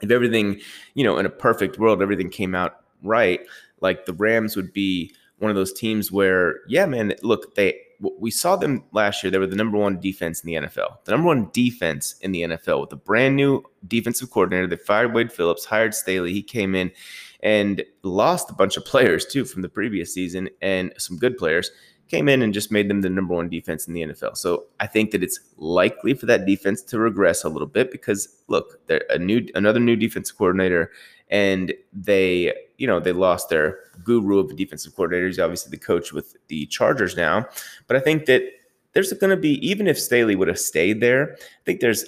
if 0.03 0.11
everything, 0.11 0.61
you 0.95 1.05
know, 1.05 1.19
in 1.19 1.27
a 1.27 1.31
perfect 1.31 1.79
world, 1.79 2.03
everything 2.03 2.31
came 2.31 2.55
out 2.55 2.81
right, 3.03 3.41
like 3.81 4.07
the 4.07 4.13
Rams 4.15 4.57
would 4.57 4.73
be 4.73 5.15
one 5.39 5.51
of 5.51 5.57
those 5.57 5.73
teams 5.73 6.11
where, 6.11 6.57
yeah, 6.69 6.87
man, 6.87 7.15
look, 7.23 7.55
they 7.55 7.79
we 8.01 8.31
saw 8.31 8.55
them 8.55 8.85
last 8.93 9.23
year. 9.23 9.31
They 9.31 9.39
were 9.39 9.47
the 9.47 9.57
number 9.57 9.77
one 9.77 9.99
defense 9.99 10.43
in 10.43 10.47
the 10.47 10.69
NFL, 10.69 11.05
the 11.05 11.11
number 11.11 11.27
one 11.27 11.51
defense 11.53 12.15
in 12.21 12.31
the 12.33 12.43
NFL 12.43 12.81
with 12.81 12.93
a 12.93 12.97
brand 12.97 13.35
new 13.35 13.65
defensive 13.87 14.31
coordinator. 14.31 14.69
They 14.69 14.77
fired 14.77 15.15
Wade 15.15 15.33
Phillips, 15.33 15.65
hired 15.65 15.95
Staley. 15.95 16.33
He 16.33 16.43
came 16.43 16.77
in 16.77 16.93
and 17.41 17.85
lost 18.03 18.51
a 18.51 18.55
bunch 18.55 18.77
of 18.77 18.85
players 18.85 19.27
too 19.27 19.45
from 19.45 19.63
the 19.63 19.69
previous 19.69 20.15
season 20.15 20.49
and 20.63 20.93
some 20.97 21.17
good 21.17 21.37
players 21.37 21.71
came 22.09 22.29
in 22.29 22.43
and 22.43 22.55
just 22.55 22.73
made 22.73 22.89
them 22.89 23.03
the 23.03 23.11
number 23.11 23.35
one 23.35 23.49
defense 23.49 23.87
in 23.87 23.95
the 23.95 24.03
NFL. 24.03 24.37
So 24.37 24.65
I 24.81 24.87
think 24.87 25.11
that 25.11 25.23
it's 25.23 25.41
likely 25.57 26.15
for 26.15 26.27
that 26.27 26.47
defense 26.47 26.83
to 26.83 26.99
regress 26.99 27.45
a 27.45 27.49
little 27.49 27.69
bit 27.69 27.93
because 27.93 28.29
look, 28.49 28.87
they're 28.87 29.05
a 29.11 29.19
new 29.19 29.47
another 29.55 29.81
new 29.81 29.97
defensive 29.97 30.37
coordinator, 30.37 30.91
and 31.31 31.73
they 31.93 32.55
you 32.79 32.87
know 32.87 33.01
they 33.01 33.13
lost 33.13 33.51
their 33.51 33.79
guru 34.03 34.39
of 34.39 34.51
a 34.51 34.55
defensive 34.55 34.95
coordinator. 34.97 35.27
He's 35.27 35.39
obviously 35.39 35.71
the 35.71 35.85
coach 35.85 36.13
with 36.13 36.37
the 36.49 36.67
Chargers 36.67 37.17
now, 37.17 37.47
but 37.87 37.97
I 37.97 38.01
think 38.01 38.27
that 38.27 38.43
there's 38.93 39.13
going 39.13 39.31
to 39.31 39.37
be 39.37 39.55
even 39.67 39.87
if 39.87 39.99
Staley 39.99 40.35
would 40.35 40.49
have 40.49 40.59
stayed 40.59 41.01
there, 41.01 41.35
I 41.35 41.65
think 41.65 41.81
there's 41.81 42.05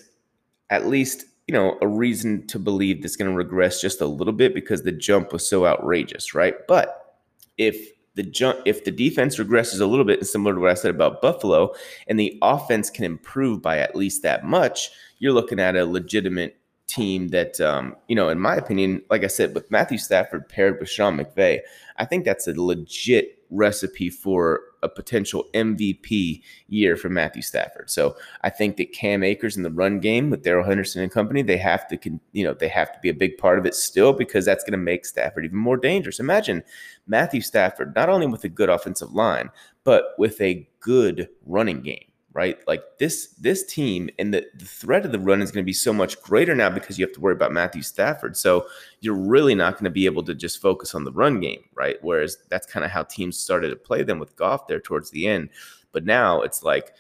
at 0.71 0.87
least 0.87 1.25
you 1.47 1.53
know 1.53 1.77
a 1.83 1.89
reason 1.89 2.47
to 2.47 2.59
believe 2.59 3.03
that's 3.03 3.17
going 3.17 3.31
to 3.31 3.37
regress 3.37 3.81
just 3.81 4.01
a 4.01 4.07
little 4.07 4.33
bit 4.33 4.55
because 4.55 4.83
the 4.83 4.93
jump 4.93 5.33
was 5.33 5.47
so 5.47 5.67
outrageous, 5.67 6.35
right? 6.35 6.55
But 6.67 7.19
if 7.59 7.77
the 8.15 8.23
jump 8.23 8.61
if 8.65 8.85
the 8.85 8.91
defense 8.91 9.39
regresses 9.39 9.81
a 9.81 9.87
little 9.87 10.05
bit, 10.05 10.27
similar 10.27 10.55
to 10.55 10.61
what 10.61 10.71
I 10.71 10.75
said 10.75 10.95
about 10.95 11.23
Buffalo, 11.23 11.75
and 12.09 12.19
the 12.19 12.39
offense 12.43 12.91
can 12.91 13.05
improve 13.05 13.63
by 13.63 13.79
at 13.79 13.97
least 13.97 14.23
that 14.23 14.45
much, 14.45 14.91
you're 15.19 15.33
looking 15.33 15.61
at 15.61 15.77
a 15.77 15.87
legitimate 15.87 16.57
team 16.87 17.29
that, 17.29 17.61
um, 17.61 17.95
you 18.09 18.17
know, 18.17 18.29
in 18.29 18.41
my 18.41 18.57
opinion, 18.57 19.03
like 19.11 19.23
I 19.23 19.29
said, 19.29 19.55
with 19.55 19.71
Matthew 19.71 19.99
Stafford 19.99 20.49
paired 20.49 20.81
with 20.81 20.91
Sean 20.91 21.17
McVay, 21.17 21.61
I 21.97 22.05
think 22.05 22.25
that's 22.25 22.49
a 22.49 22.61
legit 22.61 23.39
recipe 23.51 24.11
for 24.11 24.61
a 24.83 24.89
potential 24.89 25.47
MVP 25.55 26.43
year 26.69 26.97
for 26.97 27.09
Matthew 27.09 27.43
Stafford. 27.43 27.91
So 27.91 28.17
I 28.43 28.51
think 28.51 28.77
that 28.77 28.93
Cam 28.93 29.23
Akers 29.23 29.57
in 29.57 29.63
the 29.63 29.71
run 29.71 30.01
game 30.01 30.31
with 30.31 30.43
Darrell 30.43 30.67
Henderson 30.67 31.03
and 31.03 31.13
company, 31.13 31.43
they 31.43 31.57
have 31.57 31.89
to, 31.89 32.21
you 32.33 32.45
know, 32.45 32.55
they 32.55 32.69
have 32.69 32.93
to 32.93 32.99
be 33.01 33.09
a 33.09 33.15
big 33.15 33.39
part 33.39 33.59
of 33.59 33.67
it 33.67 33.75
still 33.75 34.13
because 34.13 34.45
that's 34.45 34.65
going 34.65 34.73
to 34.73 34.79
make 34.79 35.05
Stafford 35.05 35.45
even 35.45 35.59
more 35.59 35.77
dangerous. 35.77 36.21
Imagine 36.21 36.63
Matthew 37.07 37.41
Stafford 37.41 37.95
not 37.95 38.09
only 38.09 38.27
with 38.27 38.45
a 38.45 38.49
good 38.49 38.69
offensive 38.69 39.13
line, 39.13 39.51
but 39.85 40.15
with 40.19 40.41
a 40.41 40.69
good 40.81 41.29
running 41.47 41.81
game 41.83 42.10
right? 42.33 42.59
Like 42.67 42.83
this 42.99 43.29
this 43.39 43.65
team 43.65 44.09
and 44.19 44.33
the, 44.33 44.47
the 44.55 44.65
threat 44.65 45.05
of 45.05 45.13
the 45.13 45.19
run 45.19 45.43
is 45.43 45.51
going 45.51 45.65
to 45.65 45.67
be 45.67 45.73
so 45.73 45.93
much 45.93 46.21
greater 46.23 46.55
now 46.55 46.71
because 46.71 46.99
you 46.99 47.05
have 47.05 47.15
to 47.15 47.21
worry 47.21 47.35
about 47.35 47.53
Matthew 47.53 47.83
Stafford. 47.83 48.37
So 48.37 48.67
you're 49.01 49.15
really 49.15 49.55
not 49.55 49.75
going 49.75 49.85
to 49.85 49.91
be 49.91 50.07
able 50.07 50.23
to 50.25 50.35
just 50.35 50.63
focus 50.63 50.95
on 50.95 51.05
the 51.05 51.13
run 51.13 51.41
game, 51.41 51.65
right? 51.75 51.97
Whereas 52.03 52.39
that's 52.49 52.67
kind 52.67 52.85
of 52.85 52.91
how 52.91 53.03
teams 53.03 53.39
started 53.39 53.71
to 53.71 53.77
play 53.77 54.03
them 54.03 54.19
with 54.19 54.37
Goff 54.37 54.69
there 54.69 54.81
towards 54.81 55.11
the 55.11 55.27
end. 55.27 55.51
But 55.93 56.05
now 56.05 56.43
it's 56.43 56.63
like 56.63 56.93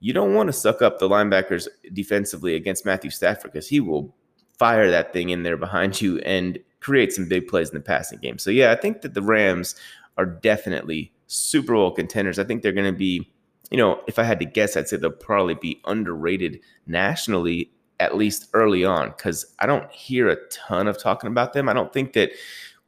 you 0.00 0.12
don't 0.12 0.34
want 0.34 0.48
to 0.48 0.52
suck 0.52 0.82
up 0.82 0.98
the 0.98 1.08
linebackers 1.08 1.68
defensively 1.92 2.56
against 2.56 2.84
Matthew 2.84 3.10
Stafford 3.10 3.52
because 3.52 3.68
he 3.68 3.78
will 3.78 4.14
fire 4.58 4.90
that 4.90 5.12
thing 5.12 5.30
in 5.30 5.44
there 5.44 5.56
behind 5.56 6.00
you 6.00 6.18
and 6.18 6.58
create 6.80 7.12
some 7.12 7.28
big 7.28 7.46
plays 7.46 7.68
in 7.68 7.74
the 7.74 7.80
passing 7.80 8.18
game. 8.18 8.38
So 8.38 8.50
yeah, 8.50 8.72
I 8.72 8.76
think 8.76 9.02
that 9.02 9.14
the 9.14 9.22
Rams 9.22 9.76
are 10.18 10.26
definitely 10.26 11.12
Super 11.28 11.74
Bowl 11.74 11.92
contenders. 11.92 12.38
I 12.38 12.44
think 12.44 12.62
they're 12.62 12.72
going 12.72 12.92
to 12.92 12.98
be 12.98 13.31
you 13.72 13.78
know, 13.78 14.02
if 14.06 14.18
I 14.18 14.22
had 14.22 14.38
to 14.40 14.44
guess, 14.44 14.76
I'd 14.76 14.86
say 14.86 14.98
they'll 14.98 15.10
probably 15.10 15.54
be 15.54 15.80
underrated 15.86 16.60
nationally, 16.86 17.72
at 17.98 18.16
least 18.16 18.48
early 18.52 18.84
on, 18.84 19.08
because 19.08 19.46
I 19.60 19.66
don't 19.66 19.90
hear 19.90 20.28
a 20.28 20.36
ton 20.50 20.86
of 20.86 20.98
talking 20.98 21.28
about 21.28 21.54
them. 21.54 21.70
I 21.70 21.72
don't 21.72 21.90
think 21.92 22.12
that 22.12 22.32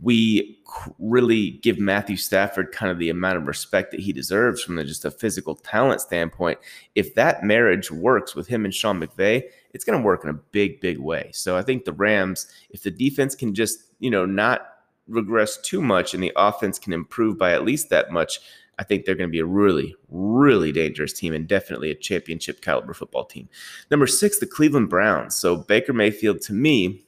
we 0.00 0.58
really 0.98 1.52
give 1.62 1.78
Matthew 1.78 2.16
Stafford 2.16 2.70
kind 2.72 2.92
of 2.92 2.98
the 2.98 3.08
amount 3.08 3.38
of 3.38 3.46
respect 3.46 3.92
that 3.92 4.00
he 4.00 4.12
deserves 4.12 4.62
from 4.62 4.74
the, 4.74 4.84
just 4.84 5.06
a 5.06 5.10
physical 5.10 5.54
talent 5.54 6.02
standpoint. 6.02 6.58
If 6.94 7.14
that 7.14 7.44
marriage 7.44 7.90
works 7.90 8.34
with 8.34 8.48
him 8.48 8.66
and 8.66 8.74
Sean 8.74 9.00
McVay, 9.00 9.44
it's 9.72 9.84
going 9.84 9.98
to 9.98 10.04
work 10.04 10.22
in 10.22 10.30
a 10.30 10.40
big, 10.52 10.80
big 10.80 10.98
way. 10.98 11.30
So 11.32 11.56
I 11.56 11.62
think 11.62 11.86
the 11.86 11.92
Rams, 11.94 12.46
if 12.68 12.82
the 12.82 12.90
defense 12.90 13.34
can 13.34 13.54
just, 13.54 13.84
you 14.00 14.10
know, 14.10 14.26
not 14.26 14.66
regress 15.08 15.56
too 15.58 15.80
much 15.80 16.12
and 16.12 16.22
the 16.22 16.32
offense 16.36 16.78
can 16.78 16.92
improve 16.92 17.38
by 17.38 17.52
at 17.52 17.64
least 17.64 17.88
that 17.90 18.10
much, 18.10 18.40
I 18.78 18.84
think 18.84 19.04
they're 19.04 19.14
going 19.14 19.28
to 19.28 19.32
be 19.32 19.40
a 19.40 19.46
really, 19.46 19.94
really 20.08 20.72
dangerous 20.72 21.12
team 21.12 21.32
and 21.32 21.46
definitely 21.46 21.90
a 21.90 21.94
championship 21.94 22.60
caliber 22.60 22.94
football 22.94 23.24
team. 23.24 23.48
Number 23.90 24.06
six, 24.06 24.38
the 24.38 24.46
Cleveland 24.46 24.90
Browns. 24.90 25.36
So 25.36 25.56
Baker 25.56 25.92
Mayfield, 25.92 26.40
to 26.42 26.52
me, 26.52 27.04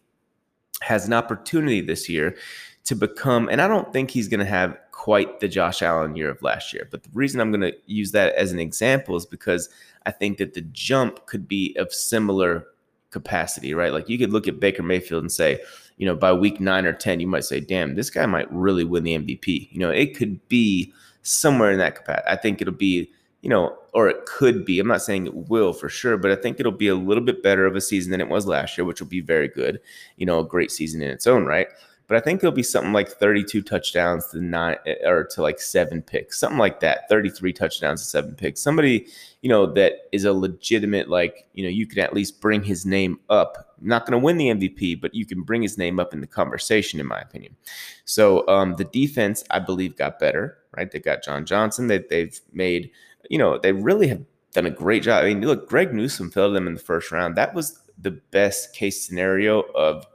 has 0.82 1.06
an 1.06 1.12
opportunity 1.12 1.80
this 1.80 2.08
year 2.08 2.36
to 2.84 2.94
become, 2.94 3.48
and 3.48 3.60
I 3.60 3.68
don't 3.68 3.92
think 3.92 4.10
he's 4.10 4.28
going 4.28 4.40
to 4.40 4.46
have 4.46 4.78
quite 4.92 5.40
the 5.40 5.48
Josh 5.48 5.82
Allen 5.82 6.16
year 6.16 6.30
of 6.30 6.40
last 6.42 6.72
year. 6.72 6.88
But 6.90 7.02
the 7.02 7.10
reason 7.12 7.40
I'm 7.40 7.50
going 7.50 7.72
to 7.72 7.76
use 7.86 8.12
that 8.12 8.34
as 8.34 8.52
an 8.52 8.58
example 8.58 9.16
is 9.16 9.26
because 9.26 9.68
I 10.04 10.12
think 10.12 10.38
that 10.38 10.54
the 10.54 10.60
jump 10.60 11.26
could 11.26 11.48
be 11.48 11.74
of 11.78 11.92
similar 11.92 12.66
capacity, 13.10 13.74
right? 13.74 13.92
Like 13.92 14.08
you 14.08 14.18
could 14.18 14.32
look 14.32 14.46
at 14.46 14.60
Baker 14.60 14.82
Mayfield 14.82 15.22
and 15.22 15.32
say, 15.32 15.60
you 15.96 16.06
know, 16.06 16.14
by 16.14 16.32
week 16.32 16.60
nine 16.60 16.86
or 16.86 16.92
10, 16.92 17.20
you 17.20 17.26
might 17.26 17.44
say, 17.44 17.60
damn, 17.60 17.94
this 17.94 18.10
guy 18.10 18.26
might 18.26 18.52
really 18.52 18.84
win 18.84 19.04
the 19.04 19.16
MVP. 19.16 19.68
You 19.70 19.78
know, 19.78 19.90
it 19.90 20.16
could 20.16 20.46
be 20.48 20.92
somewhere 21.22 21.72
in 21.72 21.78
that 21.78 21.96
capacity. 21.96 22.28
I 22.28 22.36
think 22.36 22.60
it'll 22.60 22.74
be, 22.74 23.10
you 23.42 23.48
know, 23.48 23.76
or 23.94 24.08
it 24.08 24.26
could 24.26 24.64
be. 24.64 24.78
I'm 24.78 24.88
not 24.88 25.02
saying 25.02 25.26
it 25.26 25.48
will 25.48 25.72
for 25.72 25.88
sure, 25.88 26.18
but 26.18 26.30
I 26.30 26.36
think 26.36 26.60
it'll 26.60 26.72
be 26.72 26.88
a 26.88 26.94
little 26.94 27.24
bit 27.24 27.42
better 27.42 27.64
of 27.64 27.76
a 27.76 27.80
season 27.80 28.10
than 28.10 28.20
it 28.20 28.28
was 28.28 28.46
last 28.46 28.76
year, 28.76 28.84
which 28.84 29.00
will 29.00 29.08
be 29.08 29.20
very 29.20 29.48
good. 29.48 29.80
You 30.16 30.26
know, 30.26 30.40
a 30.40 30.44
great 30.44 30.70
season 30.70 31.00
in 31.00 31.10
its 31.10 31.26
own 31.26 31.46
right. 31.46 31.68
But 32.08 32.16
I 32.16 32.20
think 32.20 32.38
it'll 32.38 32.52
be 32.52 32.62
something 32.62 32.92
like 32.92 33.08
32 33.08 33.62
touchdowns 33.62 34.28
to 34.28 34.40
nine 34.40 34.76
or 35.04 35.24
to 35.32 35.42
like 35.42 35.60
seven 35.60 36.02
picks, 36.02 36.38
something 36.38 36.58
like 36.58 36.80
that. 36.80 37.08
33 37.08 37.52
touchdowns 37.52 38.02
to 38.02 38.08
seven 38.08 38.34
picks. 38.34 38.60
Somebody, 38.60 39.06
you 39.42 39.48
know, 39.48 39.66
that 39.74 40.08
is 40.12 40.24
a 40.24 40.32
legitimate, 40.32 41.08
like, 41.08 41.48
you 41.54 41.64
know, 41.64 41.70
you 41.70 41.86
can 41.86 41.98
at 41.98 42.14
least 42.14 42.40
bring 42.40 42.62
his 42.62 42.86
name 42.86 43.18
up. 43.28 43.74
Not 43.80 44.06
going 44.06 44.12
to 44.12 44.24
win 44.24 44.36
the 44.36 44.48
MVP, 44.48 45.00
but 45.00 45.14
you 45.14 45.26
can 45.26 45.42
bring 45.42 45.62
his 45.62 45.76
name 45.76 45.98
up 45.98 46.14
in 46.14 46.20
the 46.20 46.26
conversation, 46.26 47.00
in 47.00 47.06
my 47.06 47.20
opinion. 47.20 47.56
So 48.04 48.46
um, 48.48 48.76
the 48.76 48.84
defense, 48.84 49.42
I 49.50 49.58
believe, 49.58 49.96
got 49.96 50.18
better 50.18 50.58
right? 50.76 50.90
They 50.90 51.00
got 51.00 51.24
John 51.24 51.44
Johnson. 51.44 51.86
They, 51.86 51.98
they've 51.98 52.38
made, 52.52 52.90
you 53.30 53.38
know, 53.38 53.58
they 53.58 53.72
really 53.72 54.08
have 54.08 54.22
done 54.52 54.66
a 54.66 54.70
great 54.70 55.02
job. 55.02 55.24
I 55.24 55.28
mean, 55.28 55.40
look, 55.40 55.68
Greg 55.68 55.92
Newsome 55.92 56.30
filled 56.30 56.54
them 56.54 56.66
in 56.66 56.74
the 56.74 56.80
first 56.80 57.10
round. 57.10 57.36
That 57.36 57.54
was 57.54 57.80
the 57.98 58.10
best 58.10 58.74
case 58.74 59.04
scenario 59.04 59.62
of 59.74 60.06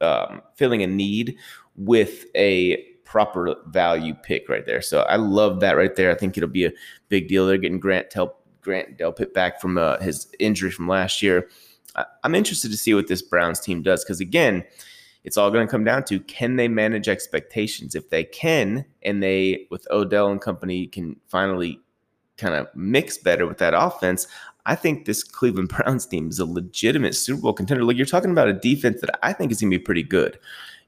um, 0.00 0.42
filling 0.54 0.82
a 0.82 0.86
need 0.86 1.36
with 1.76 2.26
a 2.34 2.82
proper 3.04 3.56
value 3.66 4.14
pick 4.14 4.48
right 4.48 4.66
there. 4.66 4.80
So 4.80 5.00
I 5.02 5.16
love 5.16 5.60
that 5.60 5.76
right 5.76 5.94
there. 5.96 6.10
I 6.10 6.14
think 6.14 6.36
it'll 6.36 6.48
be 6.48 6.66
a 6.66 6.72
big 7.08 7.28
deal. 7.28 7.46
They're 7.46 7.58
getting 7.58 7.80
Grant 7.80 8.10
Tel- 8.10 8.36
Grant 8.60 8.98
Delpit 8.98 9.32
back 9.34 9.60
from 9.60 9.78
uh, 9.78 9.98
his 9.98 10.28
injury 10.38 10.70
from 10.70 10.86
last 10.86 11.20
year. 11.22 11.48
I- 11.96 12.06
I'm 12.22 12.34
interested 12.34 12.70
to 12.70 12.76
see 12.76 12.94
what 12.94 13.08
this 13.08 13.22
Browns 13.22 13.60
team 13.60 13.82
does 13.82 14.04
because 14.04 14.20
again, 14.20 14.64
it's 15.24 15.36
all 15.36 15.50
going 15.50 15.66
to 15.66 15.70
come 15.70 15.84
down 15.84 16.04
to 16.04 16.20
can 16.20 16.56
they 16.56 16.68
manage 16.68 17.08
expectations? 17.08 17.94
If 17.94 18.10
they 18.10 18.24
can, 18.24 18.84
and 19.02 19.22
they 19.22 19.66
with 19.70 19.86
Odell 19.90 20.30
and 20.30 20.40
company 20.40 20.86
can 20.86 21.16
finally 21.28 21.80
kind 22.38 22.54
of 22.54 22.68
mix 22.74 23.18
better 23.18 23.46
with 23.46 23.58
that 23.58 23.74
offense, 23.74 24.26
I 24.66 24.74
think 24.74 25.04
this 25.04 25.22
Cleveland 25.22 25.68
Browns 25.76 26.06
team 26.06 26.28
is 26.28 26.38
a 26.38 26.44
legitimate 26.44 27.14
Super 27.14 27.42
Bowl 27.42 27.52
contender. 27.52 27.84
Like 27.84 27.96
you're 27.96 28.06
talking 28.06 28.30
about 28.30 28.48
a 28.48 28.52
defense 28.52 29.00
that 29.00 29.18
I 29.22 29.32
think 29.32 29.52
is 29.52 29.60
going 29.60 29.70
to 29.70 29.78
be 29.78 29.82
pretty 29.82 30.02
good. 30.02 30.38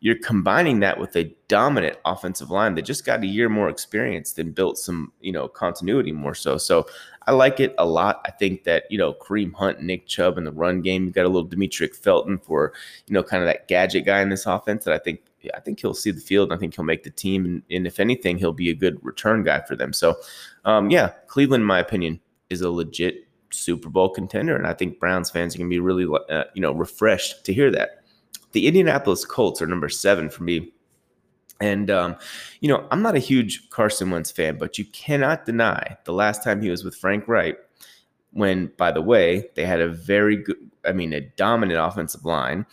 You're 0.01 0.19
combining 0.19 0.81
that 0.81 0.99
with 0.99 1.15
a 1.15 1.33
dominant 1.47 1.97
offensive 2.05 2.51
line 2.51 2.75
that 2.75 2.83
just 2.83 3.07
got 3.07 3.23
a 3.23 3.27
year 3.27 3.49
more 3.49 3.69
experience 3.69 4.37
and 4.37 4.53
built 4.53 4.77
some, 4.77 5.13
you 5.21 5.31
know, 5.31 5.47
continuity 5.47 6.11
more 6.11 6.35
so. 6.35 6.59
So 6.59 6.87
I 7.29 7.31
like 7.31 7.61
it 7.61 7.73
a 7.79 7.87
lot. 7.87 8.21
I 8.25 8.33
think 8.33 8.65
that, 8.65 8.85
you 8.91 8.99
know, 8.99 9.15
Kareem 9.15 9.55
Hunt, 9.55 9.81
Nick 9.81 10.09
Chubb 10.09 10.39
in 10.39 10.45
the 10.45 10.51
run 10.51 10.83
game, 10.83 11.05
you 11.05 11.13
got 11.13 11.25
a 11.25 11.29
little 11.29 11.49
Demetric 11.49 11.95
Felton 11.95 12.39
for, 12.39 12.73
you 13.07 13.15
know, 13.15 13.23
kind 13.23 13.45
of 13.45 13.47
that 13.47 13.69
gadget 13.69 14.05
guy 14.05 14.21
in 14.23 14.29
this 14.29 14.45
offense 14.45 14.85
that 14.87 14.95
I 14.95 14.99
think 14.99 15.21
I 15.55 15.61
think 15.61 15.81
he'll 15.81 15.95
see 15.95 16.11
the 16.11 16.21
field. 16.21 16.53
I 16.53 16.57
think 16.57 16.75
he'll 16.75 16.85
make 16.85 17.03
the 17.03 17.11
team, 17.11 17.45
and, 17.45 17.63
and 17.71 17.87
if 17.87 17.99
anything, 17.99 18.39
he'll 18.39 18.53
be 18.53 18.71
a 18.71 18.75
good 18.75 19.05
return 19.05 19.43
guy 19.43 19.61
for 19.61 19.75
them. 19.75 19.93
So, 19.93 20.17
um, 20.65 20.91
yeah, 20.91 21.09
Cleveland, 21.27 21.63
in 21.63 21.67
my 21.67 21.81
opinion, 21.81 22.21
is 22.51 22.61
a 22.61 22.71
legit 22.71 23.27
Super 23.53 23.89
Bowl 23.89 24.09
contender, 24.09 24.57
and 24.57 24.67
I 24.67 24.75
think 24.75 24.99
Browns 24.99 25.31
fans 25.31 25.55
are 25.55 25.59
going 25.59 25.71
to 25.71 25.75
be 25.75 25.81
really, 25.81 26.07
uh, 26.31 26.45
you 26.55 26.63
know, 26.63 26.73
refreshed 26.73 27.45
to 27.45 27.53
hear 27.53 27.71
that. 27.73 28.05
The 28.53 28.67
Indianapolis 28.67 29.25
Colts 29.25 29.63
are 29.63 29.67
number 29.67 29.89
seven 29.89 30.29
for 30.29 30.43
me. 30.43 30.73
And, 31.61 31.91
um, 31.91 32.17
you 32.61 32.69
know, 32.69 32.87
I'm 32.91 33.03
not 33.03 33.15
a 33.15 33.21
huge 33.21 33.71
Carson 33.71 34.11
Wentz 34.11 34.33
fan, 34.33 34.59
but 34.59 34.79
you 34.79 34.85
cannot 34.87 35.47
deny 35.47 35.97
the 36.05 36.13
last 36.13 36.43
time 36.43 36.61
he 36.61 36.71
was 36.71 36.83
with 36.83 36.97
Frank 36.97 37.29
Reich, 37.29 37.57
when, 38.33 38.73
by 38.79 38.91
the 38.91 39.03
way, 39.03 39.49
they 39.55 39.65
had 39.65 39.81
a 39.81 39.89
very 39.89 40.37
good, 40.37 40.57
I 40.85 40.93
mean, 40.93 41.13
a 41.13 41.21
dominant 41.21 41.79
offensive 41.79 42.25
line. 42.25 42.67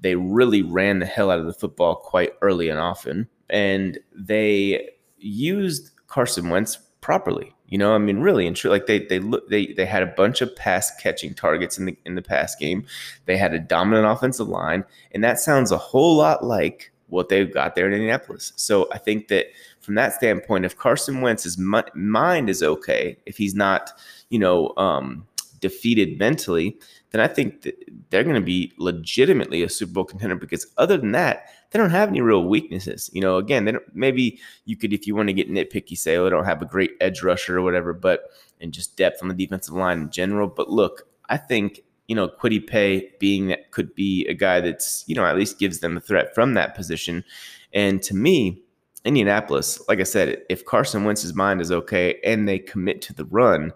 They 0.00 0.14
really 0.14 0.62
ran 0.62 1.00
the 1.00 1.06
hell 1.06 1.30
out 1.30 1.40
of 1.40 1.46
the 1.46 1.54
football 1.54 1.96
quite 1.96 2.34
early 2.42 2.68
and 2.68 2.78
often. 2.78 3.28
And 3.50 3.98
they 4.14 4.90
used 5.18 5.90
Carson 6.06 6.50
Wentz 6.50 6.76
properly. 7.00 7.55
You 7.68 7.78
know, 7.78 7.94
I 7.94 7.98
mean, 7.98 8.20
really 8.20 8.46
and 8.46 8.54
true. 8.54 8.70
Like 8.70 8.86
they 8.86 9.00
they 9.00 9.18
look 9.18 9.48
they 9.48 9.66
they 9.66 9.86
had 9.86 10.02
a 10.02 10.06
bunch 10.06 10.40
of 10.40 10.54
pass 10.54 10.94
catching 11.00 11.34
targets 11.34 11.78
in 11.78 11.86
the 11.86 11.96
in 12.04 12.14
the 12.14 12.22
pass 12.22 12.54
game. 12.54 12.86
They 13.24 13.36
had 13.36 13.54
a 13.54 13.58
dominant 13.58 14.06
offensive 14.06 14.48
line, 14.48 14.84
and 15.12 15.24
that 15.24 15.40
sounds 15.40 15.72
a 15.72 15.78
whole 15.78 16.16
lot 16.16 16.44
like 16.44 16.92
what 17.08 17.28
they've 17.28 17.52
got 17.52 17.74
there 17.74 17.86
in 17.86 17.92
Indianapolis. 17.92 18.52
So 18.56 18.88
I 18.92 18.98
think 18.98 19.28
that 19.28 19.46
from 19.80 19.94
that 19.94 20.12
standpoint, 20.12 20.64
if 20.64 20.76
Carson 20.76 21.20
Wentz's 21.20 21.58
mind 21.58 22.50
is 22.50 22.62
okay, 22.62 23.16
if 23.26 23.36
he's 23.36 23.54
not, 23.54 23.92
you 24.28 24.38
know, 24.38 24.72
um, 24.76 25.26
defeated 25.60 26.18
mentally, 26.18 26.76
then 27.10 27.20
I 27.20 27.28
think 27.28 27.62
that 27.62 27.76
they're 28.10 28.24
going 28.24 28.34
to 28.34 28.40
be 28.40 28.72
legitimately 28.78 29.62
a 29.62 29.68
Super 29.68 29.92
Bowl 29.92 30.04
contender 30.04 30.36
because 30.36 30.66
other 30.76 30.96
than 30.96 31.12
that, 31.12 31.46
they 31.76 31.82
don't 31.82 31.90
have 31.90 32.08
any 32.08 32.22
real 32.22 32.44
weaknesses. 32.44 33.10
You 33.12 33.20
know, 33.20 33.36
again, 33.36 33.66
they 33.66 33.72
don't, 33.72 33.84
maybe 33.94 34.40
you 34.64 34.76
could, 34.76 34.94
if 34.94 35.06
you 35.06 35.14
want 35.14 35.28
to 35.28 35.34
get 35.34 35.50
nitpicky, 35.50 35.96
say, 35.96 36.16
oh, 36.16 36.24
they 36.24 36.30
don't 36.30 36.46
have 36.46 36.62
a 36.62 36.66
great 36.66 36.92
edge 37.02 37.22
rusher 37.22 37.58
or 37.58 37.62
whatever, 37.62 37.92
but 37.92 38.30
and 38.62 38.72
just 38.72 38.96
depth 38.96 39.18
on 39.20 39.28
the 39.28 39.34
defensive 39.34 39.74
line 39.74 40.00
in 40.00 40.10
general. 40.10 40.48
But 40.48 40.70
look, 40.70 41.06
I 41.28 41.36
think 41.36 41.82
you 42.08 42.14
know, 42.14 42.28
Kwity 42.28 42.64
Paye 42.64 43.10
being 43.18 43.48
that 43.48 43.72
could 43.72 43.94
be 43.94 44.24
a 44.28 44.32
guy 44.32 44.60
that's, 44.60 45.02
you 45.08 45.16
know, 45.16 45.24
at 45.24 45.36
least 45.36 45.58
gives 45.58 45.80
them 45.80 45.96
a 45.96 46.00
threat 46.00 46.34
from 46.34 46.54
that 46.54 46.76
position. 46.76 47.24
And 47.72 48.00
to 48.04 48.14
me, 48.14 48.62
Indianapolis, 49.04 49.82
like 49.88 49.98
I 49.98 50.04
said, 50.04 50.40
if 50.48 50.64
Carson 50.64 51.02
Wentz's 51.02 51.34
mind 51.34 51.60
is 51.60 51.72
okay 51.72 52.20
and 52.24 52.48
they 52.48 52.60
commit 52.60 53.02
to 53.02 53.12
the 53.12 53.24
run, 53.24 53.72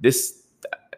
this 0.00 0.42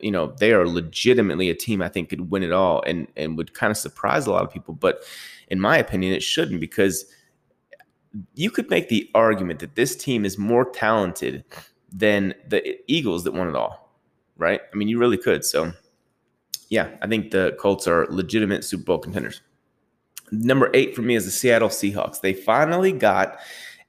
you 0.00 0.10
know, 0.10 0.34
they 0.38 0.52
are 0.52 0.66
legitimately 0.66 1.50
a 1.50 1.54
team 1.54 1.82
I 1.82 1.88
think 1.88 2.08
could 2.08 2.30
win 2.30 2.42
it 2.42 2.52
all 2.52 2.82
and 2.86 3.06
and 3.16 3.36
would 3.36 3.54
kind 3.54 3.70
of 3.70 3.76
surprise 3.76 4.26
a 4.26 4.30
lot 4.30 4.44
of 4.44 4.50
people. 4.50 4.74
But 4.74 5.02
in 5.50 5.60
my 5.60 5.76
opinion, 5.76 6.14
it 6.14 6.22
shouldn't 6.22 6.60
because 6.60 7.04
you 8.34 8.50
could 8.50 8.70
make 8.70 8.88
the 8.88 9.10
argument 9.14 9.60
that 9.60 9.74
this 9.74 9.94
team 9.96 10.24
is 10.24 10.38
more 10.38 10.64
talented 10.70 11.44
than 11.92 12.34
the 12.48 12.78
Eagles 12.86 13.24
that 13.24 13.34
won 13.34 13.48
it 13.48 13.56
all, 13.56 13.92
right? 14.36 14.60
I 14.72 14.76
mean, 14.76 14.88
you 14.88 14.98
really 14.98 15.18
could. 15.18 15.44
So, 15.44 15.72
yeah, 16.68 16.90
I 17.02 17.06
think 17.06 17.30
the 17.30 17.56
Colts 17.58 17.86
are 17.86 18.06
legitimate 18.10 18.64
Super 18.64 18.84
Bowl 18.84 18.98
contenders. 18.98 19.42
Number 20.32 20.70
eight 20.74 20.94
for 20.94 21.02
me 21.02 21.16
is 21.16 21.24
the 21.24 21.30
Seattle 21.30 21.68
Seahawks. 21.68 22.20
They 22.20 22.32
finally 22.32 22.92
got 22.92 23.38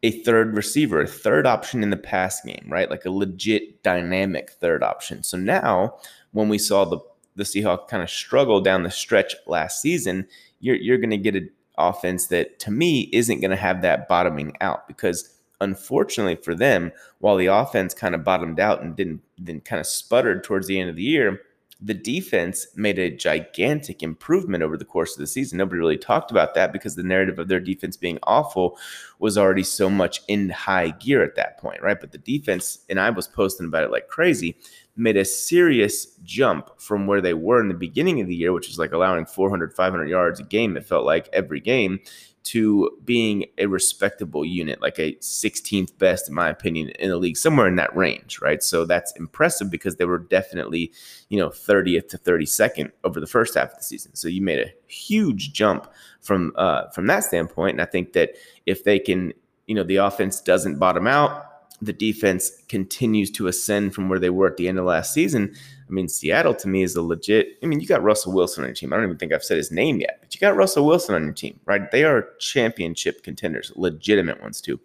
a 0.03 0.11
third 0.23 0.55
receiver, 0.55 1.01
a 1.01 1.07
third 1.07 1.45
option 1.45 1.83
in 1.83 1.91
the 1.91 1.97
pass 1.97 2.41
game, 2.41 2.65
right? 2.67 2.89
Like 2.89 3.05
a 3.05 3.11
legit 3.11 3.83
dynamic 3.83 4.51
third 4.51 4.81
option. 4.81 5.21
So 5.21 5.37
now 5.37 5.97
when 6.31 6.49
we 6.49 6.57
saw 6.57 6.85
the 6.85 6.99
the 7.35 7.43
Seahawks 7.43 7.87
kind 7.87 8.03
of 8.03 8.09
struggle 8.09 8.59
down 8.59 8.83
the 8.83 8.91
stretch 8.91 9.35
last 9.47 9.81
season, 9.81 10.27
you're 10.61 10.77
you're 10.77 10.97
going 10.97 11.09
to 11.09 11.17
get 11.17 11.35
an 11.35 11.49
offense 11.77 12.27
that 12.27 12.59
to 12.59 12.71
me 12.71 13.09
isn't 13.11 13.41
going 13.41 13.51
to 13.51 13.57
have 13.57 13.81
that 13.81 14.07
bottoming 14.07 14.55
out 14.61 14.87
because 14.87 15.37
unfortunately 15.59 16.35
for 16.35 16.55
them, 16.55 16.91
while 17.19 17.37
the 17.37 17.45
offense 17.47 17.93
kind 17.93 18.15
of 18.15 18.23
bottomed 18.23 18.59
out 18.59 18.81
and 18.81 18.95
didn't 18.95 19.21
then 19.37 19.61
kind 19.61 19.79
of 19.79 19.85
sputtered 19.85 20.43
towards 20.43 20.67
the 20.67 20.79
end 20.79 20.89
of 20.89 20.95
the 20.95 21.03
year, 21.03 21.41
the 21.83 21.93
defense 21.95 22.67
made 22.75 22.99
a 22.99 23.09
gigantic 23.09 24.03
improvement 24.03 24.63
over 24.63 24.77
the 24.77 24.85
course 24.85 25.13
of 25.13 25.19
the 25.19 25.25
season. 25.25 25.57
Nobody 25.57 25.79
really 25.79 25.97
talked 25.97 26.29
about 26.29 26.53
that 26.53 26.71
because 26.71 26.95
the 26.95 27.01
narrative 27.01 27.39
of 27.39 27.47
their 27.47 27.59
defense 27.59 27.97
being 27.97 28.19
awful 28.23 28.77
was 29.17 29.35
already 29.35 29.63
so 29.63 29.89
much 29.89 30.21
in 30.27 30.49
high 30.49 30.89
gear 30.91 31.23
at 31.23 31.35
that 31.35 31.57
point, 31.57 31.81
right? 31.81 31.99
But 31.99 32.11
the 32.11 32.19
defense, 32.19 32.79
and 32.87 32.99
I 32.99 33.09
was 33.09 33.27
posting 33.27 33.65
about 33.65 33.83
it 33.83 33.91
like 33.91 34.07
crazy, 34.09 34.55
made 34.95 35.17
a 35.17 35.25
serious 35.25 36.05
jump 36.23 36.69
from 36.79 37.07
where 37.07 37.21
they 37.21 37.33
were 37.33 37.59
in 37.59 37.67
the 37.67 37.73
beginning 37.73 38.21
of 38.21 38.27
the 38.27 38.35
year, 38.35 38.53
which 38.53 38.67
was 38.67 38.77
like 38.77 38.91
allowing 38.91 39.25
400, 39.25 39.73
500 39.73 40.07
yards 40.07 40.39
a 40.39 40.43
game, 40.43 40.77
it 40.77 40.85
felt 40.85 41.05
like 41.05 41.29
every 41.33 41.59
game, 41.59 41.99
to 42.43 42.97
being 43.05 43.45
a 43.57 43.67
respectable 43.67 44.43
unit, 44.43 44.81
like 44.81 44.97
a 44.97 45.13
16th 45.15 45.97
best, 45.97 46.27
in 46.27 46.33
my 46.33 46.49
opinion, 46.49 46.89
in 46.99 47.09
the 47.09 47.17
league, 47.17 47.37
somewhere 47.37 47.67
in 47.67 47.75
that 47.75 47.95
range, 47.95 48.41
right? 48.41 48.63
So 48.63 48.85
that's 48.85 49.11
impressive 49.15 49.69
because 49.69 49.97
they 49.97 50.05
were 50.05 50.17
definitely, 50.17 50.91
you 51.29 51.37
know, 51.37 51.49
30th 51.49 52.09
to 52.09 52.17
32nd 52.17 52.91
over 53.03 53.19
the 53.19 53.27
first 53.27 53.55
half 53.55 53.71
of 53.71 53.77
the 53.77 53.83
season. 53.83 54.15
So 54.15 54.27
you 54.27 54.41
made 54.41 54.59
a 54.59 54.71
huge 54.91 55.53
jump 55.53 55.87
from 56.21 56.53
uh, 56.55 56.89
from 56.89 57.07
that 57.07 57.23
standpoint, 57.23 57.75
and 57.75 57.81
I 57.81 57.85
think 57.85 58.13
that 58.13 58.31
if 58.65 58.83
they 58.83 58.99
can, 58.99 59.33
you 59.67 59.75
know, 59.75 59.83
the 59.83 59.97
offense 59.97 60.41
doesn't 60.41 60.79
bottom 60.79 61.07
out, 61.07 61.45
the 61.81 61.93
defense 61.93 62.51
continues 62.69 63.31
to 63.31 63.47
ascend 63.47 63.93
from 63.93 64.07
where 64.07 64.19
they 64.19 64.29
were 64.29 64.47
at 64.47 64.57
the 64.57 64.67
end 64.67 64.77
of 64.77 64.85
last 64.85 65.13
season, 65.13 65.55
I 65.91 65.93
mean, 65.93 66.07
Seattle 66.07 66.55
to 66.55 66.69
me 66.69 66.83
is 66.83 66.95
a 66.95 67.01
legit. 67.01 67.57
I 67.61 67.65
mean, 67.65 67.81
you 67.81 67.87
got 67.87 68.01
Russell 68.01 68.31
Wilson 68.31 68.63
on 68.63 68.69
your 68.69 68.75
team. 68.75 68.93
I 68.93 68.95
don't 68.95 69.05
even 69.05 69.17
think 69.17 69.33
I've 69.33 69.43
said 69.43 69.57
his 69.57 69.71
name 69.71 69.99
yet, 69.99 70.19
but 70.21 70.33
you 70.33 70.39
got 70.39 70.55
Russell 70.55 70.85
Wilson 70.85 71.15
on 71.15 71.23
your 71.23 71.33
team, 71.33 71.59
right? 71.65 71.91
They 71.91 72.05
are 72.05 72.29
championship 72.39 73.23
contenders, 73.23 73.73
legitimate 73.75 74.41
ones 74.41 74.61
too. 74.61 74.79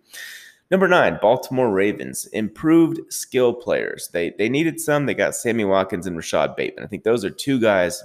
Number 0.68 0.88
nine, 0.88 1.18
Baltimore 1.22 1.70
Ravens, 1.70 2.26
improved 2.32 3.12
skill 3.12 3.54
players. 3.54 4.08
They 4.12 4.30
they 4.36 4.48
needed 4.48 4.80
some. 4.80 5.06
They 5.06 5.14
got 5.14 5.36
Sammy 5.36 5.64
Watkins 5.64 6.08
and 6.08 6.16
Rashod 6.16 6.56
Bateman. 6.56 6.84
I 6.84 6.88
think 6.88 7.04
those 7.04 7.24
are 7.24 7.30
two 7.30 7.60
guys 7.60 8.02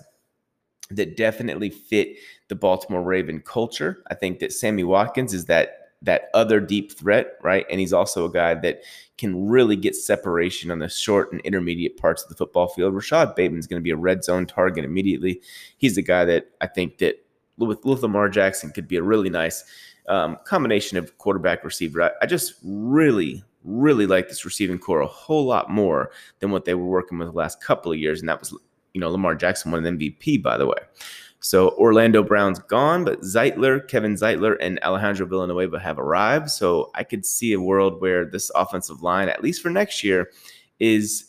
that 0.91 1.17
definitely 1.17 1.71
fit 1.71 2.17
the 2.49 2.55
Baltimore 2.55 3.01
Raven 3.01 3.39
culture. 3.39 4.03
I 4.11 4.13
think 4.13 4.39
that 4.39 4.53
Sammy 4.53 4.83
Watkins 4.83 5.33
is 5.33 5.45
that 5.45 5.80
that 6.01 6.29
other 6.33 6.59
deep 6.59 6.91
threat, 6.91 7.37
right? 7.41 7.65
And 7.69 7.79
he's 7.79 7.93
also 7.93 8.25
a 8.25 8.31
guy 8.31 8.55
that 8.55 8.81
can 9.17 9.47
really 9.47 9.75
get 9.75 9.95
separation 9.95 10.71
on 10.71 10.79
the 10.79 10.89
short 10.89 11.31
and 11.31 11.41
intermediate 11.41 11.97
parts 11.97 12.23
of 12.23 12.29
the 12.29 12.35
football 12.35 12.67
field. 12.67 12.95
Rashod 12.95 13.35
Bateman's 13.35 13.67
going 13.67 13.79
to 13.79 13.83
be 13.83 13.91
a 13.91 13.95
red 13.95 14.23
zone 14.23 14.47
target 14.47 14.83
immediately. 14.83 15.41
He's 15.77 15.95
the 15.95 16.01
guy 16.01 16.25
that 16.25 16.47
I 16.59 16.67
think 16.67 16.97
that 16.99 17.23
with, 17.57 17.85
with 17.85 18.01
Lamar 18.01 18.29
Jackson 18.29 18.71
could 18.71 18.87
be 18.87 18.97
a 18.97 19.03
really 19.03 19.29
nice 19.29 19.63
um, 20.07 20.37
combination 20.45 20.97
of 20.97 21.17
quarterback 21.19 21.63
receiver. 21.63 22.01
I, 22.01 22.11
I 22.23 22.25
just 22.25 22.55
really, 22.63 23.43
really 23.63 24.07
like 24.07 24.27
this 24.27 24.43
receiving 24.43 24.79
corps 24.79 25.01
a 25.01 25.07
whole 25.07 25.45
lot 25.45 25.69
more 25.69 26.11
than 26.39 26.49
what 26.49 26.65
they 26.65 26.73
were 26.73 26.85
working 26.85 27.19
with 27.19 27.27
the 27.27 27.37
last 27.37 27.61
couple 27.61 27.91
of 27.91 27.99
years, 27.99 28.19
and 28.19 28.29
that 28.29 28.39
was 28.39 28.51
you 28.93 28.99
know 28.99 29.09
Lamar 29.09 29.35
Jackson 29.35 29.71
won 29.71 29.85
an 29.85 29.99
MVP 29.99 30.41
by 30.41 30.57
the 30.57 30.65
way. 30.65 30.77
So 31.41 31.71
Orlando 31.71 32.21
Brown's 32.23 32.59
gone, 32.59 33.03
but 33.03 33.21
Zeitler, 33.21 33.87
Kevin 33.87 34.13
Zeitler, 34.13 34.55
and 34.61 34.79
Alejandro 34.83 35.25
Villanueva 35.25 35.79
have 35.79 35.97
arrived. 35.97 36.51
So 36.51 36.91
I 36.93 37.03
could 37.03 37.25
see 37.25 37.53
a 37.53 37.59
world 37.59 37.99
where 37.99 38.25
this 38.25 38.51
offensive 38.53 39.01
line, 39.01 39.27
at 39.27 39.41
least 39.41 39.61
for 39.61 39.71
next 39.71 40.03
year, 40.03 40.29
is 40.79 41.25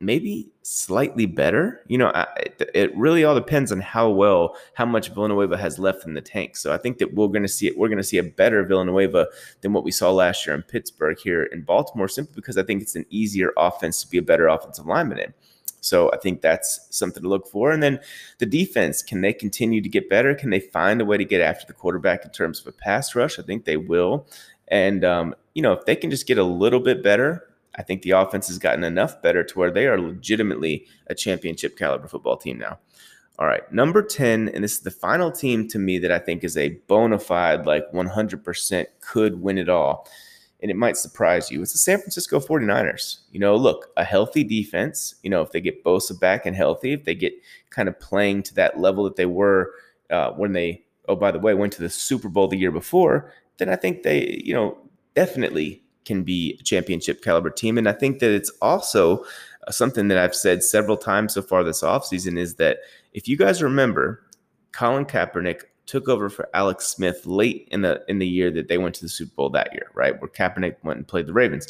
maybe 0.00 0.50
slightly 0.62 1.26
better. 1.26 1.82
You 1.86 1.98
know, 1.98 2.08
it, 2.36 2.70
it 2.74 2.96
really 2.96 3.22
all 3.22 3.36
depends 3.36 3.70
on 3.70 3.80
how 3.80 4.10
well, 4.10 4.56
how 4.74 4.86
much 4.86 5.14
Villanueva 5.14 5.56
has 5.56 5.78
left 5.78 6.04
in 6.04 6.14
the 6.14 6.20
tank. 6.20 6.56
So 6.56 6.74
I 6.74 6.76
think 6.76 6.98
that 6.98 7.14
we're 7.14 7.28
going 7.28 7.42
to 7.42 7.48
see 7.48 7.68
it. 7.68 7.78
We're 7.78 7.88
going 7.88 7.98
to 7.98 8.04
see 8.04 8.18
a 8.18 8.24
better 8.24 8.64
Villanueva 8.64 9.28
than 9.60 9.72
what 9.72 9.84
we 9.84 9.92
saw 9.92 10.10
last 10.10 10.44
year 10.44 10.56
in 10.56 10.62
Pittsburgh 10.62 11.16
here 11.22 11.44
in 11.44 11.62
Baltimore, 11.62 12.08
simply 12.08 12.34
because 12.34 12.58
I 12.58 12.64
think 12.64 12.82
it's 12.82 12.96
an 12.96 13.06
easier 13.08 13.52
offense 13.56 14.02
to 14.02 14.10
be 14.10 14.18
a 14.18 14.22
better 14.22 14.48
offensive 14.48 14.86
lineman 14.86 15.20
in. 15.20 15.34
So 15.82 16.10
I 16.12 16.16
think 16.16 16.40
that's 16.40 16.86
something 16.90 17.22
to 17.22 17.28
look 17.28 17.48
for. 17.48 17.72
And 17.72 17.82
then 17.82 17.98
the 18.38 18.46
defense, 18.46 19.02
can 19.02 19.20
they 19.20 19.32
continue 19.32 19.82
to 19.82 19.88
get 19.88 20.08
better? 20.08 20.34
Can 20.34 20.50
they 20.50 20.60
find 20.60 21.00
a 21.00 21.04
way 21.04 21.16
to 21.18 21.24
get 21.24 21.40
after 21.40 21.66
the 21.66 21.72
quarterback 21.72 22.24
in 22.24 22.30
terms 22.30 22.60
of 22.60 22.68
a 22.68 22.72
pass 22.72 23.14
rush? 23.14 23.38
I 23.38 23.42
think 23.42 23.64
they 23.64 23.76
will. 23.76 24.26
And, 24.68 25.04
um, 25.04 25.34
you 25.54 25.62
know, 25.62 25.72
if 25.72 25.84
they 25.84 25.96
can 25.96 26.08
just 26.08 26.26
get 26.26 26.38
a 26.38 26.44
little 26.44 26.78
bit 26.78 27.02
better, 27.02 27.48
I 27.74 27.82
think 27.82 28.02
the 28.02 28.12
offense 28.12 28.46
has 28.46 28.58
gotten 28.58 28.84
enough 28.84 29.20
better 29.22 29.42
to 29.42 29.58
where 29.58 29.72
they 29.72 29.86
are 29.86 30.00
legitimately 30.00 30.86
a 31.08 31.14
championship 31.14 31.76
caliber 31.76 32.06
football 32.06 32.36
team 32.36 32.58
now. 32.58 32.78
All 33.38 33.46
right, 33.46 33.70
number 33.72 34.02
10, 34.02 34.50
and 34.50 34.62
this 34.62 34.74
is 34.74 34.80
the 34.80 34.90
final 34.90 35.32
team 35.32 35.66
to 35.68 35.78
me 35.78 35.98
that 35.98 36.12
I 36.12 36.18
think 36.18 36.44
is 36.44 36.56
a 36.56 36.78
bona 36.86 37.18
fide, 37.18 37.66
like 37.66 37.90
100% 37.90 38.86
could 39.00 39.42
win 39.42 39.58
it 39.58 39.68
all 39.68 40.06
and 40.62 40.70
it 40.70 40.76
might 40.76 40.96
surprise 40.96 41.50
you. 41.50 41.60
It's 41.60 41.72
the 41.72 41.78
San 41.78 41.98
Francisco 41.98 42.38
49ers. 42.38 43.18
You 43.32 43.40
know, 43.40 43.56
look, 43.56 43.88
a 43.96 44.04
healthy 44.04 44.44
defense, 44.44 45.16
you 45.22 45.28
know, 45.28 45.42
if 45.42 45.50
they 45.50 45.60
get 45.60 45.82
Bosa 45.82 46.18
back 46.18 46.46
and 46.46 46.54
healthy, 46.54 46.92
if 46.92 47.04
they 47.04 47.16
get 47.16 47.34
kind 47.70 47.88
of 47.88 47.98
playing 47.98 48.44
to 48.44 48.54
that 48.54 48.78
level 48.78 49.04
that 49.04 49.16
they 49.16 49.26
were 49.26 49.74
uh, 50.10 50.30
when 50.32 50.52
they, 50.52 50.84
oh, 51.08 51.16
by 51.16 51.32
the 51.32 51.40
way, 51.40 51.52
went 51.52 51.72
to 51.74 51.82
the 51.82 51.90
Super 51.90 52.28
Bowl 52.28 52.46
the 52.46 52.56
year 52.56 52.70
before, 52.70 53.32
then 53.58 53.68
I 53.68 53.76
think 53.76 54.04
they, 54.04 54.40
you 54.44 54.54
know, 54.54 54.78
definitely 55.14 55.82
can 56.04 56.22
be 56.22 56.56
a 56.60 56.62
championship 56.62 57.22
caliber 57.22 57.50
team. 57.50 57.76
And 57.76 57.88
I 57.88 57.92
think 57.92 58.20
that 58.20 58.30
it's 58.30 58.50
also 58.62 59.24
uh, 59.66 59.72
something 59.72 60.08
that 60.08 60.18
I've 60.18 60.34
said 60.34 60.62
several 60.62 60.96
times 60.96 61.34
so 61.34 61.42
far 61.42 61.64
this 61.64 61.82
offseason 61.82 62.38
is 62.38 62.54
that 62.56 62.78
if 63.12 63.26
you 63.26 63.36
guys 63.36 63.62
remember, 63.62 64.24
Colin 64.72 65.04
Kaepernick 65.04 65.62
took 65.92 66.08
over 66.08 66.30
for 66.30 66.48
Alex 66.54 66.86
Smith 66.86 67.26
late 67.26 67.68
in 67.70 67.82
the 67.82 68.02
in 68.08 68.18
the 68.18 68.26
year 68.26 68.50
that 68.50 68.66
they 68.66 68.78
went 68.78 68.94
to 68.94 69.02
the 69.02 69.10
Super 69.10 69.34
Bowl 69.34 69.50
that 69.50 69.74
year, 69.74 69.90
right? 69.92 70.18
Where 70.18 70.30
Kaepernick 70.30 70.76
went 70.82 70.96
and 70.96 71.06
played 71.06 71.26
the 71.26 71.34
Ravens. 71.34 71.68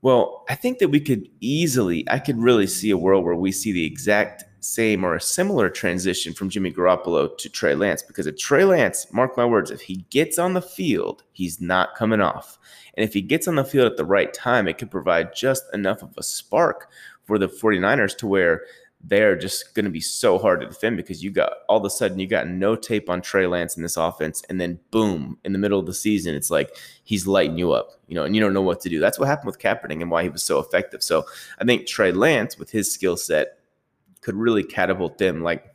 Well, 0.00 0.46
I 0.48 0.54
think 0.54 0.78
that 0.78 0.88
we 0.88 1.00
could 1.00 1.28
easily, 1.40 2.06
I 2.08 2.18
could 2.18 2.38
really 2.38 2.66
see 2.66 2.90
a 2.90 2.96
world 2.96 3.26
where 3.26 3.34
we 3.34 3.52
see 3.52 3.72
the 3.72 3.84
exact 3.84 4.44
same 4.60 5.04
or 5.04 5.14
a 5.14 5.20
similar 5.20 5.68
transition 5.68 6.32
from 6.32 6.48
Jimmy 6.48 6.72
Garoppolo 6.72 7.36
to 7.36 7.48
Trey 7.50 7.74
Lance 7.74 8.02
because 8.02 8.26
if 8.26 8.38
Trey 8.38 8.64
Lance, 8.64 9.06
mark 9.12 9.36
my 9.36 9.44
words, 9.44 9.70
if 9.70 9.82
he 9.82 9.96
gets 10.08 10.38
on 10.38 10.54
the 10.54 10.62
field, 10.62 11.22
he's 11.32 11.60
not 11.60 11.94
coming 11.94 12.22
off. 12.22 12.58
And 12.94 13.04
if 13.04 13.12
he 13.12 13.20
gets 13.20 13.46
on 13.46 13.56
the 13.56 13.64
field 13.64 13.90
at 13.90 13.98
the 13.98 14.04
right 14.06 14.32
time, 14.32 14.66
it 14.66 14.78
could 14.78 14.90
provide 14.90 15.34
just 15.34 15.64
enough 15.74 16.02
of 16.02 16.14
a 16.16 16.22
spark 16.22 16.88
for 17.24 17.38
the 17.38 17.48
49ers 17.48 18.16
to 18.18 18.26
where 18.26 18.62
they're 19.08 19.36
just 19.36 19.74
going 19.74 19.84
to 19.84 19.90
be 19.90 20.00
so 20.00 20.38
hard 20.38 20.60
to 20.60 20.66
defend 20.66 20.96
because 20.96 21.22
you 21.22 21.30
got 21.30 21.52
all 21.68 21.78
of 21.78 21.84
a 21.84 21.90
sudden 21.90 22.18
you 22.18 22.26
got 22.26 22.48
no 22.48 22.74
tape 22.74 23.08
on 23.08 23.22
Trey 23.22 23.46
Lance 23.46 23.76
in 23.76 23.82
this 23.82 23.96
offense, 23.96 24.42
and 24.48 24.60
then 24.60 24.80
boom, 24.90 25.38
in 25.44 25.52
the 25.52 25.58
middle 25.58 25.78
of 25.78 25.86
the 25.86 25.94
season, 25.94 26.34
it's 26.34 26.50
like 26.50 26.76
he's 27.04 27.26
lighting 27.26 27.58
you 27.58 27.72
up, 27.72 27.90
you 28.08 28.14
know, 28.14 28.24
and 28.24 28.34
you 28.34 28.40
don't 28.40 28.54
know 28.54 28.62
what 28.62 28.80
to 28.80 28.88
do. 28.88 28.98
That's 28.98 29.18
what 29.18 29.28
happened 29.28 29.46
with 29.46 29.58
Kaepernick 29.60 30.02
and 30.02 30.10
why 30.10 30.24
he 30.24 30.28
was 30.28 30.42
so 30.42 30.58
effective. 30.58 31.02
So 31.02 31.24
I 31.60 31.64
think 31.64 31.86
Trey 31.86 32.10
Lance, 32.12 32.58
with 32.58 32.70
his 32.70 32.92
skill 32.92 33.16
set, 33.16 33.58
could 34.22 34.34
really 34.34 34.64
catapult 34.64 35.18
them. 35.18 35.42
Like, 35.42 35.72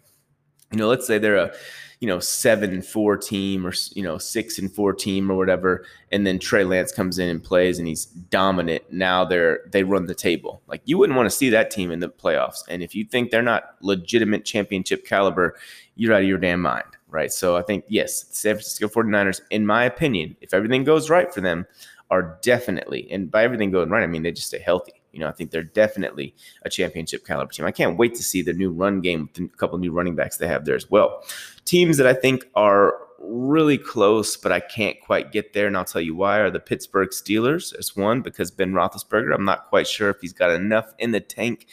you 0.72 0.78
know, 0.78 0.88
let's 0.88 1.08
say 1.08 1.18
they're 1.18 1.36
a 1.36 1.54
you 2.02 2.08
know, 2.08 2.20
seven 2.20 2.82
four 2.82 3.16
team 3.16 3.66
or, 3.66 3.74
you 3.94 4.02
know, 4.02 4.18
six 4.18 4.58
and 4.58 4.74
four 4.74 4.92
team 4.92 5.32
or 5.32 5.36
whatever. 5.36 5.86
And 6.12 6.26
then 6.26 6.40
Trey 6.40 6.64
Lance 6.64 6.92
comes 6.92 7.20
in 7.20 7.30
and 7.30 7.42
plays 7.42 7.78
and 7.78 7.88
he's 7.88 8.06
dominant. 8.06 8.84
Now 8.92 9.24
they're, 9.24 9.60
they 9.72 9.84
run 9.84 10.08
the 10.08 10.16
table. 10.16 10.64
Like 10.68 10.82
you 10.86 10.98
wouldn't 10.98 11.16
want 11.16 11.30
to 11.30 11.36
see 11.36 11.50
that 11.52 11.70
team 11.70 11.92
in 11.92 12.00
the 12.00 12.10
playoffs. 12.10 12.64
And 12.68 12.82
if 12.82 12.96
you 12.96 13.06
think 13.06 13.30
they're 13.30 13.44
not 13.44 13.76
legitimate 13.82 14.46
championship 14.46 15.06
caliber, 15.06 15.56
you're 15.96 16.14
out 16.14 16.24
of 16.24 16.28
your 16.28 16.40
damn 16.40 16.62
mind. 16.62 16.86
Right. 17.08 17.32
So 17.32 17.56
I 17.56 17.62
think, 17.62 17.86
yes, 17.88 18.26
San 18.32 18.56
Francisco 18.56 18.88
49ers, 18.88 19.42
in 19.52 19.68
my 19.68 19.84
opinion, 19.84 20.36
if 20.42 20.56
everything 20.56 20.84
goes 20.84 21.10
right 21.10 21.32
for 21.32 21.42
them, 21.42 21.68
are 22.10 22.40
definitely, 22.42 23.10
and 23.12 23.30
by 23.30 23.44
everything 23.44 23.70
going 23.70 23.90
right, 23.90 24.04
I 24.04 24.08
mean 24.08 24.24
they 24.24 24.32
just 24.32 24.48
stay 24.48 24.60
healthy 24.60 25.01
you 25.12 25.20
know, 25.20 25.28
I 25.28 25.32
think 25.32 25.52
they're 25.52 25.64
definitely 25.64 26.36
a 26.64 26.70
championship 26.70 27.26
caliber 27.26 27.52
team. 27.52 27.66
I 27.66 27.72
can't 27.72 27.98
wait 27.98 28.16
to 28.16 28.24
see 28.24 28.42
the 28.42 28.54
new 28.54 28.72
run 28.72 29.02
game 29.02 29.30
with 29.34 29.52
a 29.52 29.58
couple 29.58 29.78
new 29.78 29.92
running 29.92 30.16
backs 30.16 30.38
they 30.38 30.48
have 30.48 30.66
there 30.66 30.76
as 30.76 30.90
well. 30.90 31.24
Teams 31.66 31.98
that 31.98 32.08
I 32.08 32.14
think 32.14 32.46
are 32.56 32.96
really 33.20 33.78
close, 33.78 34.36
but 34.36 34.52
I 34.52 34.60
can't 34.60 35.00
quite 35.00 35.32
get 35.32 35.54
there, 35.54 35.68
and 35.68 35.78
I'll 35.78 35.86
tell 35.86 36.02
you 36.02 36.16
why. 36.16 36.40
Are 36.40 36.50
the 36.50 36.60
Pittsburgh 36.60 37.10
Steelers? 37.10 37.78
As 37.78 37.96
one 37.96 38.22
because 38.22 38.52
Ben 38.52 38.74
Roethlisberger. 38.74 39.34
I'm 39.34 39.46
not 39.46 39.68
quite 39.68 39.88
sure 39.88 40.10
if 40.10 40.18
he's 40.22 40.34
got 40.34 40.52
enough 40.52 40.94
in 40.98 41.12
the 41.12 41.20
tank, 41.20 41.68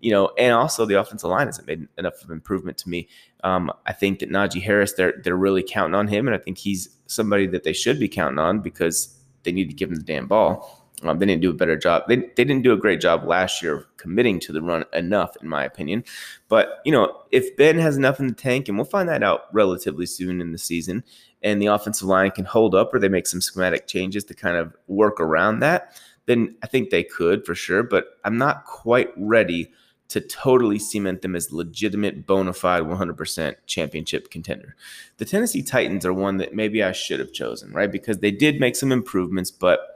you 0.00 0.10
know, 0.10 0.30
and 0.38 0.54
also 0.54 0.86
the 0.86 1.00
offensive 1.00 1.30
line 1.30 1.46
hasn't 1.46 1.66
made 1.66 1.88
enough 1.98 2.22
of 2.22 2.30
improvement 2.30 2.78
to 2.78 2.88
me. 2.88 3.08
Um, 3.42 3.72
I 3.86 3.92
think 3.92 4.20
that 4.20 4.30
Najee 4.30 4.62
Harris, 4.62 4.92
they're 4.92 5.14
they're 5.22 5.36
really 5.36 5.62
counting 5.62 5.94
on 5.94 6.08
him, 6.08 6.28
and 6.28 6.34
I 6.34 6.38
think 6.38 6.58
he's 6.58 6.88
somebody 7.06 7.46
that 7.48 7.64
they 7.64 7.72
should 7.72 7.98
be 7.98 8.08
counting 8.08 8.38
on 8.38 8.60
because 8.60 9.18
they 9.42 9.52
need 9.52 9.68
to 9.68 9.74
give 9.74 9.90
him 9.90 9.96
the 9.96 10.02
damn 10.02 10.28
ball. 10.28 10.81
Um, 11.02 11.18
they 11.18 11.26
didn't 11.26 11.42
do 11.42 11.50
a 11.50 11.54
better 11.54 11.76
job. 11.76 12.04
They, 12.08 12.16
they 12.16 12.44
didn't 12.44 12.62
do 12.62 12.72
a 12.72 12.76
great 12.76 13.00
job 13.00 13.24
last 13.24 13.62
year 13.62 13.74
of 13.78 13.96
committing 13.96 14.40
to 14.40 14.52
the 14.52 14.62
run 14.62 14.84
enough, 14.92 15.36
in 15.40 15.48
my 15.48 15.64
opinion. 15.64 16.04
But, 16.48 16.80
you 16.84 16.92
know, 16.92 17.22
if 17.30 17.56
Ben 17.56 17.78
has 17.78 17.96
enough 17.96 18.20
in 18.20 18.28
the 18.28 18.34
tank, 18.34 18.68
and 18.68 18.76
we'll 18.76 18.84
find 18.84 19.08
that 19.08 19.22
out 19.22 19.52
relatively 19.52 20.06
soon 20.06 20.40
in 20.40 20.52
the 20.52 20.58
season, 20.58 21.04
and 21.42 21.60
the 21.60 21.66
offensive 21.66 22.06
line 22.06 22.30
can 22.30 22.44
hold 22.44 22.74
up 22.74 22.94
or 22.94 22.98
they 22.98 23.08
make 23.08 23.26
some 23.26 23.40
schematic 23.40 23.86
changes 23.86 24.24
to 24.24 24.34
kind 24.34 24.56
of 24.56 24.74
work 24.86 25.20
around 25.20 25.60
that, 25.60 26.00
then 26.26 26.54
I 26.62 26.66
think 26.66 26.90
they 26.90 27.02
could 27.02 27.44
for 27.44 27.54
sure. 27.54 27.82
But 27.82 28.06
I'm 28.24 28.38
not 28.38 28.64
quite 28.64 29.10
ready 29.16 29.72
to 30.12 30.20
totally 30.20 30.78
cement 30.78 31.22
them 31.22 31.34
as 31.34 31.52
legitimate, 31.52 32.26
bona 32.26 32.52
fide, 32.52 32.82
100% 32.82 33.54
championship 33.64 34.30
contender. 34.30 34.76
The 35.16 35.24
Tennessee 35.24 35.62
Titans 35.62 36.04
are 36.04 36.12
one 36.12 36.36
that 36.36 36.54
maybe 36.54 36.82
I 36.82 36.92
should 36.92 37.18
have 37.18 37.32
chosen, 37.32 37.72
right? 37.72 37.90
Because 37.90 38.18
they 38.18 38.30
did 38.30 38.60
make 38.60 38.76
some 38.76 38.92
improvements, 38.92 39.50
but 39.50 39.91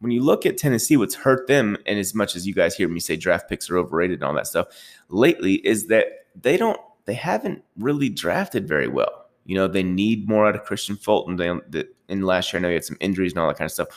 when 0.00 0.10
you 0.10 0.22
look 0.22 0.44
at 0.44 0.58
Tennessee, 0.58 0.96
what's 0.96 1.14
hurt 1.14 1.46
them, 1.46 1.76
and 1.86 1.98
as 1.98 2.14
much 2.14 2.34
as 2.34 2.46
you 2.46 2.54
guys 2.54 2.74
hear 2.74 2.88
me 2.88 3.00
say 3.00 3.16
draft 3.16 3.48
picks 3.48 3.70
are 3.70 3.78
overrated 3.78 4.18
and 4.20 4.24
all 4.24 4.34
that 4.34 4.46
stuff, 4.46 4.66
lately 5.08 5.54
is 5.66 5.86
that 5.86 6.06
they 6.34 6.56
don't, 6.56 6.80
they 7.04 7.14
haven't 7.14 7.62
really 7.78 8.08
drafted 8.08 8.66
very 8.66 8.88
well. 8.88 9.26
You 9.44 9.56
know, 9.56 9.68
they 9.68 9.82
need 9.82 10.28
more 10.28 10.46
out 10.46 10.54
of 10.54 10.64
Kristian 10.64 10.98
Fulton. 10.98 11.36
They, 11.36 11.84
in 12.08 12.22
last 12.22 12.52
year, 12.52 12.60
I 12.60 12.62
know 12.62 12.68
he 12.68 12.74
had 12.74 12.84
some 12.84 12.96
injuries 13.00 13.32
and 13.32 13.40
all 13.40 13.48
that 13.48 13.58
kind 13.58 13.66
of 13.66 13.72
stuff. 13.72 13.88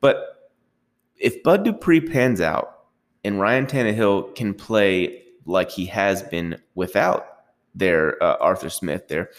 But 0.00 0.50
if 1.16 1.42
Bud 1.42 1.64
Dupree 1.64 2.00
pans 2.00 2.40
out 2.40 2.84
and 3.24 3.40
Ryan 3.40 3.66
Tannehill 3.66 4.34
can 4.34 4.54
play 4.54 5.24
like 5.46 5.70
he 5.70 5.86
has 5.86 6.22
been 6.22 6.60
without 6.74 7.26
their 7.74 8.22
uh, 8.22 8.36
Arthur 8.40 8.70
Smith 8.70 9.08
there, 9.08 9.30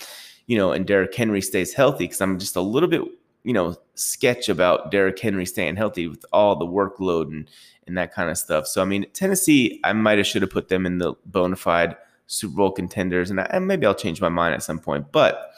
you 0.46 0.58
know, 0.58 0.72
and 0.72 0.86
Derrick 0.86 1.16
Henry 1.16 1.42
stays 1.42 1.74
healthy, 1.74 2.06
because 2.06 2.22
I'm 2.22 2.38
just 2.38 2.56
a 2.56 2.62
little 2.62 2.90
bit 2.90 3.02
you 3.44 3.54
know, 3.54 3.76
sketch 3.96 4.50
about 4.50 4.92
Derrick 4.92 5.20
Henry 5.20 5.46
staying 5.46 5.76
healthy 5.76 6.08
with 6.08 6.26
all 6.32 6.56
the 6.56 6.66
workload 6.66 7.28
and 7.28 7.50
and 7.88 7.98
that 7.98 8.14
kind 8.14 8.30
of 8.30 8.38
stuff. 8.38 8.68
So 8.68 8.82
I 8.82 8.86
mean, 8.86 9.06
Tennessee, 9.14 9.80
I 9.84 9.94
might 9.94 10.18
have 10.18 10.28
should 10.28 10.42
have 10.42 10.52
put 10.52 10.70
them 10.70 10.86
in 10.86 11.00
the 11.00 11.14
bona 11.26 11.56
fide 11.56 11.96
Super 12.28 12.56
Bowl 12.56 12.72
contenders, 12.72 13.30
and, 13.30 13.42
I, 13.42 13.48
and 13.52 13.68
maybe 13.68 13.86
I'll 13.86 13.96
change 13.96 14.22
my 14.22 14.30
mind 14.30 14.54
at 14.54 14.64
some 14.64 14.80
point. 14.80 15.12
But 15.12 15.52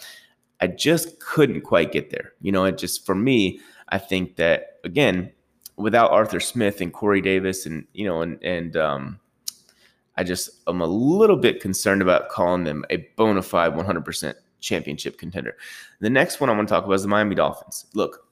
I 0.59 0.67
just 0.67 1.19
couldn't 1.19 1.61
quite 1.61 1.91
get 1.91 2.09
there. 2.09 2.33
You 2.41 2.51
know, 2.51 2.65
it 2.65 2.77
just 2.77 3.05
for 3.05 3.15
me, 3.15 3.59
I 3.89 3.97
think 3.97 4.37
that 4.37 4.79
again, 4.83 5.31
without 5.75 6.11
Arthur 6.11 6.39
Smith 6.39 6.81
and 6.81 6.93
Corey 6.93 7.21
Davis, 7.21 7.65
and 7.65 7.85
you 7.93 8.05
know, 8.05 8.21
and 8.21 8.41
and 8.43 8.77
um, 8.77 9.19
I 10.15 10.23
just 10.23 10.49
am 10.67 10.81
a 10.81 10.87
little 10.87 11.37
bit 11.37 11.61
concerned 11.61 12.01
about 12.01 12.29
calling 12.29 12.63
them 12.63 12.85
a 12.89 12.97
bona 13.17 13.41
fide 13.41 13.73
100% 13.73 14.35
championship 14.63 15.17
contender. 15.17 15.55
The 15.99 16.09
next 16.09 16.39
one 16.39 16.49
I 16.49 16.53
want 16.53 16.67
to 16.67 16.73
talk 16.73 16.85
about 16.85 16.95
is 16.95 17.03
the 17.03 17.07
Miami 17.07 17.35
Dolphins. 17.35 17.85
Look, 17.93 18.25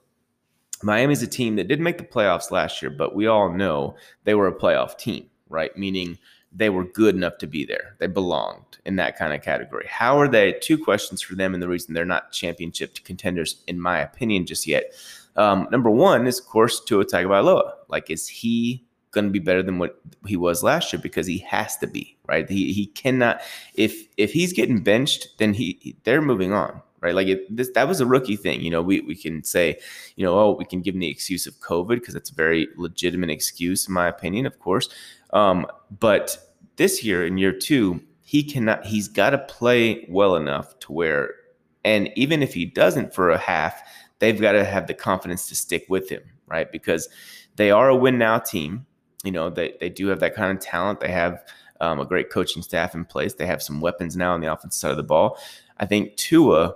Miami's 0.84 1.22
a 1.22 1.28
team 1.28 1.56
that 1.58 1.68
didn't 1.68 1.84
make 1.84 1.98
the 1.98 2.04
playoffs 2.04 2.52
last 2.52 2.82
year, 2.82 2.90
but 2.90 3.14
we 3.14 3.28
all 3.28 3.52
know 3.52 3.96
they 4.24 4.34
were 4.34 4.48
a 4.48 4.58
playoff 4.58 4.98
team, 4.98 5.30
right? 5.50 5.76
Meaning 5.78 6.18
they 6.52 6.70
were 6.70 6.84
good 6.84 7.16
enough 7.16 7.38
to 7.38 7.48
be 7.48 7.66
there. 7.66 7.96
They 8.00 8.08
belonged 8.08 8.80
in 8.86 8.96
that 8.98 9.18
kind 9.18 9.34
of 9.34 9.42
category. 9.42 9.86
How 9.88 10.20
are 10.20 10.28
they? 10.28 10.54
Two 10.54 10.78
questions 10.78 11.22
for 11.22 11.36
them, 11.36 11.54
and 11.54 11.62
the 11.62 11.68
reason 11.68 11.94
they're 11.94 12.06
not 12.06 12.32
championship 12.32 12.96
contenders, 13.04 13.64
in 13.68 13.80
my 13.80 14.00
opinion, 14.00 14.46
just 14.46 14.68
yet. 14.68 14.94
Um, 15.36 15.68
number 15.72 15.90
one 15.90 16.28
is, 16.28 16.40
of 16.40 16.46
course, 16.46 16.84
Tua 16.84 17.06
Tagovailoa. 17.06 17.74
Like, 17.88 18.10
is 18.10 18.28
he 18.28 18.84
going 19.12 19.26
to 19.26 19.32
be 19.32 19.40
better 19.40 19.62
than 19.62 19.78
what 19.78 20.00
he 20.26 20.38
was 20.38 20.64
last 20.64 20.92
year 20.92 21.02
because 21.02 21.28
he 21.28 21.38
has 21.40 21.78
to 21.78 21.88
be 21.88 22.18
right. 22.28 22.50
He 22.50 22.74
he 22.74 22.88
cannot 22.88 23.42
if 23.76 24.08
if 24.18 24.32
he's 24.32 24.54
getting 24.54 24.82
benched, 24.82 25.38
then 25.38 25.54
he 25.54 25.96
they're 26.04 26.22
moving 26.22 26.54
on 26.54 26.82
right. 27.02 27.16
Like 27.16 27.28
it, 27.28 27.56
this 27.56 27.70
that 27.72 27.88
was 27.88 28.00
a 28.00 28.06
rookie 28.06 28.38
thing. 28.38 28.62
You 28.62 28.72
know, 28.72 28.82
we 28.82 29.02
we 29.02 29.16
can 29.16 29.44
say 29.44 29.78
you 30.16 30.26
know 30.26 30.40
oh 30.40 30.56
we 30.58 30.66
can 30.66 30.82
give 30.82 30.96
him 30.96 31.02
the 31.02 31.10
excuse 31.10 31.46
of 31.46 31.60
COVID 31.60 31.96
because 31.96 32.16
it's 32.16 32.30
a 32.30 32.36
very 32.36 32.68
legitimate 32.78 33.30
excuse 33.30 33.88
in 33.88 33.94
my 33.94 34.08
opinion, 34.08 34.46
of 34.46 34.60
course. 34.60 34.90
Um, 35.34 35.68
but 36.00 36.38
this 36.78 37.04
year 37.04 37.26
in 37.26 37.38
year 37.38 37.52
two, 37.52 38.02
he 38.22 38.44
cannot. 38.44 38.86
He's 38.86 39.08
got 39.08 39.32
to 39.32 39.38
play 39.38 40.06
well 40.10 40.36
enough 40.36 40.80
to 40.80 40.94
where, 40.94 41.36
and 41.84 42.10
even 42.16 42.42
if 42.42 42.54
he 42.54 42.66
doesn't 42.66 43.14
for 43.14 43.30
a 43.30 43.38
half, 43.38 43.82
they've 44.20 44.40
got 44.40 44.54
to 44.54 44.64
have 44.64 44.88
the 44.88 44.94
confidence 44.94 45.48
to 45.50 45.56
stick 45.56 45.86
with 45.90 46.10
him, 46.10 46.24
right? 46.48 46.72
Because 46.72 47.10
they 47.58 47.72
are 47.72 47.90
a 47.90 47.96
win 47.96 48.18
now 48.18 48.40
team 48.40 48.86
you 49.24 49.32
know, 49.32 49.50
they, 49.50 49.76
they 49.80 49.90
do 49.90 50.08
have 50.08 50.20
that 50.20 50.36
kind 50.36 50.58
of 50.58 50.64
talent. 50.64 51.00
They 51.00 51.12
have 51.12 51.44
um, 51.80 52.00
a 52.00 52.06
great 52.06 52.30
coaching 52.30 52.62
staff 52.62 52.96
in 52.96 53.06
place. 53.06 53.34
They 53.34 53.46
have 53.46 53.62
some 53.62 53.82
weapons 53.82 54.16
now 54.16 54.34
on 54.34 54.42
the 54.42 54.52
offensive 54.52 54.80
side 54.80 54.92
of 54.92 54.98
the 54.98 55.04
ball. 55.04 55.38
I 55.78 55.86
think 55.86 56.16
Tua 56.16 56.76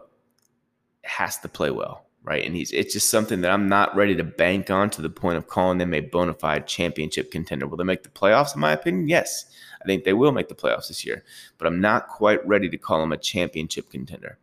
has 1.03 1.38
to 1.39 1.47
play 1.47 1.69
well, 1.69 2.05
right? 2.23 2.43
And 2.43 2.55
he's 2.55 2.71
it's 2.71 2.93
just 2.93 3.10
something 3.10 3.41
that 3.41 3.51
I'm 3.51 3.69
not 3.69 3.95
ready 3.95 4.15
to 4.15 4.23
bank 4.23 4.71
on 4.71 4.89
to 4.91 5.01
the 5.01 5.10
point 5.10 5.38
of 5.38 5.47
calling 5.47 5.77
them 5.77 5.93
a 5.93 6.01
bona 6.01 6.34
fide 6.34 6.67
championship 6.67 7.31
contender. 7.31 7.67
Will 7.67 7.77
they 7.77 7.84
make 7.84 8.03
the 8.03 8.10
playoffs? 8.10 8.55
In 8.55 8.62
my 8.62 8.71
opinion, 8.71 9.08
yes. 9.08 9.45
I 9.81 9.86
think 9.86 10.03
they 10.03 10.13
will 10.13 10.31
make 10.31 10.47
the 10.47 10.55
playoffs 10.55 10.88
this 10.88 11.05
year, 11.05 11.23
but 11.60 11.67
I'm 11.67 11.79
not 11.79 12.08
quite 12.08 12.45
ready 12.47 12.69
to 12.69 12.77
call 12.77 12.99
them 12.99 13.12
a 13.12 13.17
championship 13.17 13.91
contender. 13.91 14.39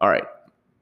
All 0.00 0.08
right. 0.08 0.24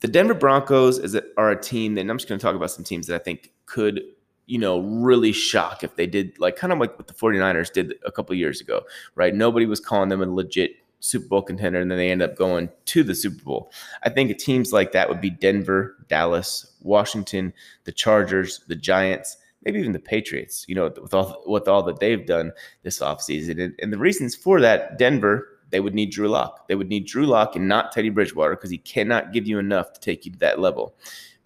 The 0.01 0.09
Denver 0.09 0.35
Broncos 0.35 0.99
is 0.99 1.17
a, 1.17 1.25
are 1.37 1.51
a 1.51 1.61
team, 1.61 1.99
and 1.99 2.09
I'm 2.09 2.19
just 2.19 2.29
going 2.29 2.39
to 2.39 2.45
talk 2.45 2.55
about 2.55 2.71
some 2.71 2.85
teams 2.85 3.09
that 3.09 3.21
I 3.21 3.25
think 3.25 3.53
could 3.65 4.03
you 4.47 4.59
know, 4.59 4.81
really 4.81 5.33
shock 5.33 5.83
if 5.83 5.97
they 5.97 6.07
did 6.07 6.39
like 6.39 6.57
kind 6.57 6.73
of 6.73 6.79
like 6.79 6.97
what 6.99 7.09
the 7.09 7.15
49ers 7.15 7.73
did 7.73 7.95
a 8.05 8.13
couple 8.13 8.35
years 8.35 8.61
ago, 8.61 8.83
right? 9.15 9.35
Nobody 9.35 9.67
was 9.67 9.81
calling 9.81 10.09
them 10.09 10.23
a 10.23 10.27
legit 10.27 10.77
Super 11.01 11.27
Bowl 11.27 11.43
contender 11.43 11.81
and 11.81 11.91
then 11.91 11.99
they 11.99 12.11
end 12.11 12.23
up 12.23 12.37
going 12.37 12.69
to 12.87 13.03
the 13.03 13.15
Super 13.15 13.43
Bowl. 13.43 13.73
I 14.03 14.09
think 14.09 14.37
teams 14.39 14.73
like 14.73 14.93
that 14.93 15.09
would 15.09 15.21
be 15.21 15.31
Denver, 15.31 15.97
Dallas, 16.09 16.75
Washington, 16.81 17.53
the 17.85 17.93
Chargers, 17.93 18.61
the 18.69 18.75
Giants, 18.75 19.37
maybe 19.65 19.81
even 19.81 19.93
the 19.93 19.99
Patriots, 19.99 20.65
you 20.69 20.75
know, 20.75 20.93
with 21.01 21.13
all 21.13 21.43
with 21.47 21.69
all 21.69 21.83
that 21.83 22.01
they've 22.01 22.27
done 22.27 22.53
this 22.83 23.01
offseason. 23.01 23.63
And, 23.63 23.75
and 23.81 23.93
the 23.93 23.99
reasons 23.99 24.35
for 24.35 24.61
that, 24.61 24.97
Denver, 24.99 25.49
they 25.71 25.81
would 25.81 25.95
need 25.95 26.13
Drew 26.13 26.29
Lock. 26.29 26.69
They 26.69 26.77
would 26.77 26.89
need 26.89 27.07
Drew 27.07 27.27
Lock 27.27 27.57
and 27.57 27.69
not 27.69 27.93
Teddy 27.93 28.11
Bridgewater 28.11 28.55
because 28.55 28.71
he 28.71 28.79
cannot 28.79 29.33
give 29.33 29.47
you 29.47 29.59
enough 29.59 29.93
to 29.93 30.01
take 30.01 30.25
you 30.25 30.33
to 30.33 30.39
that 30.39 30.61
level. 30.61 30.95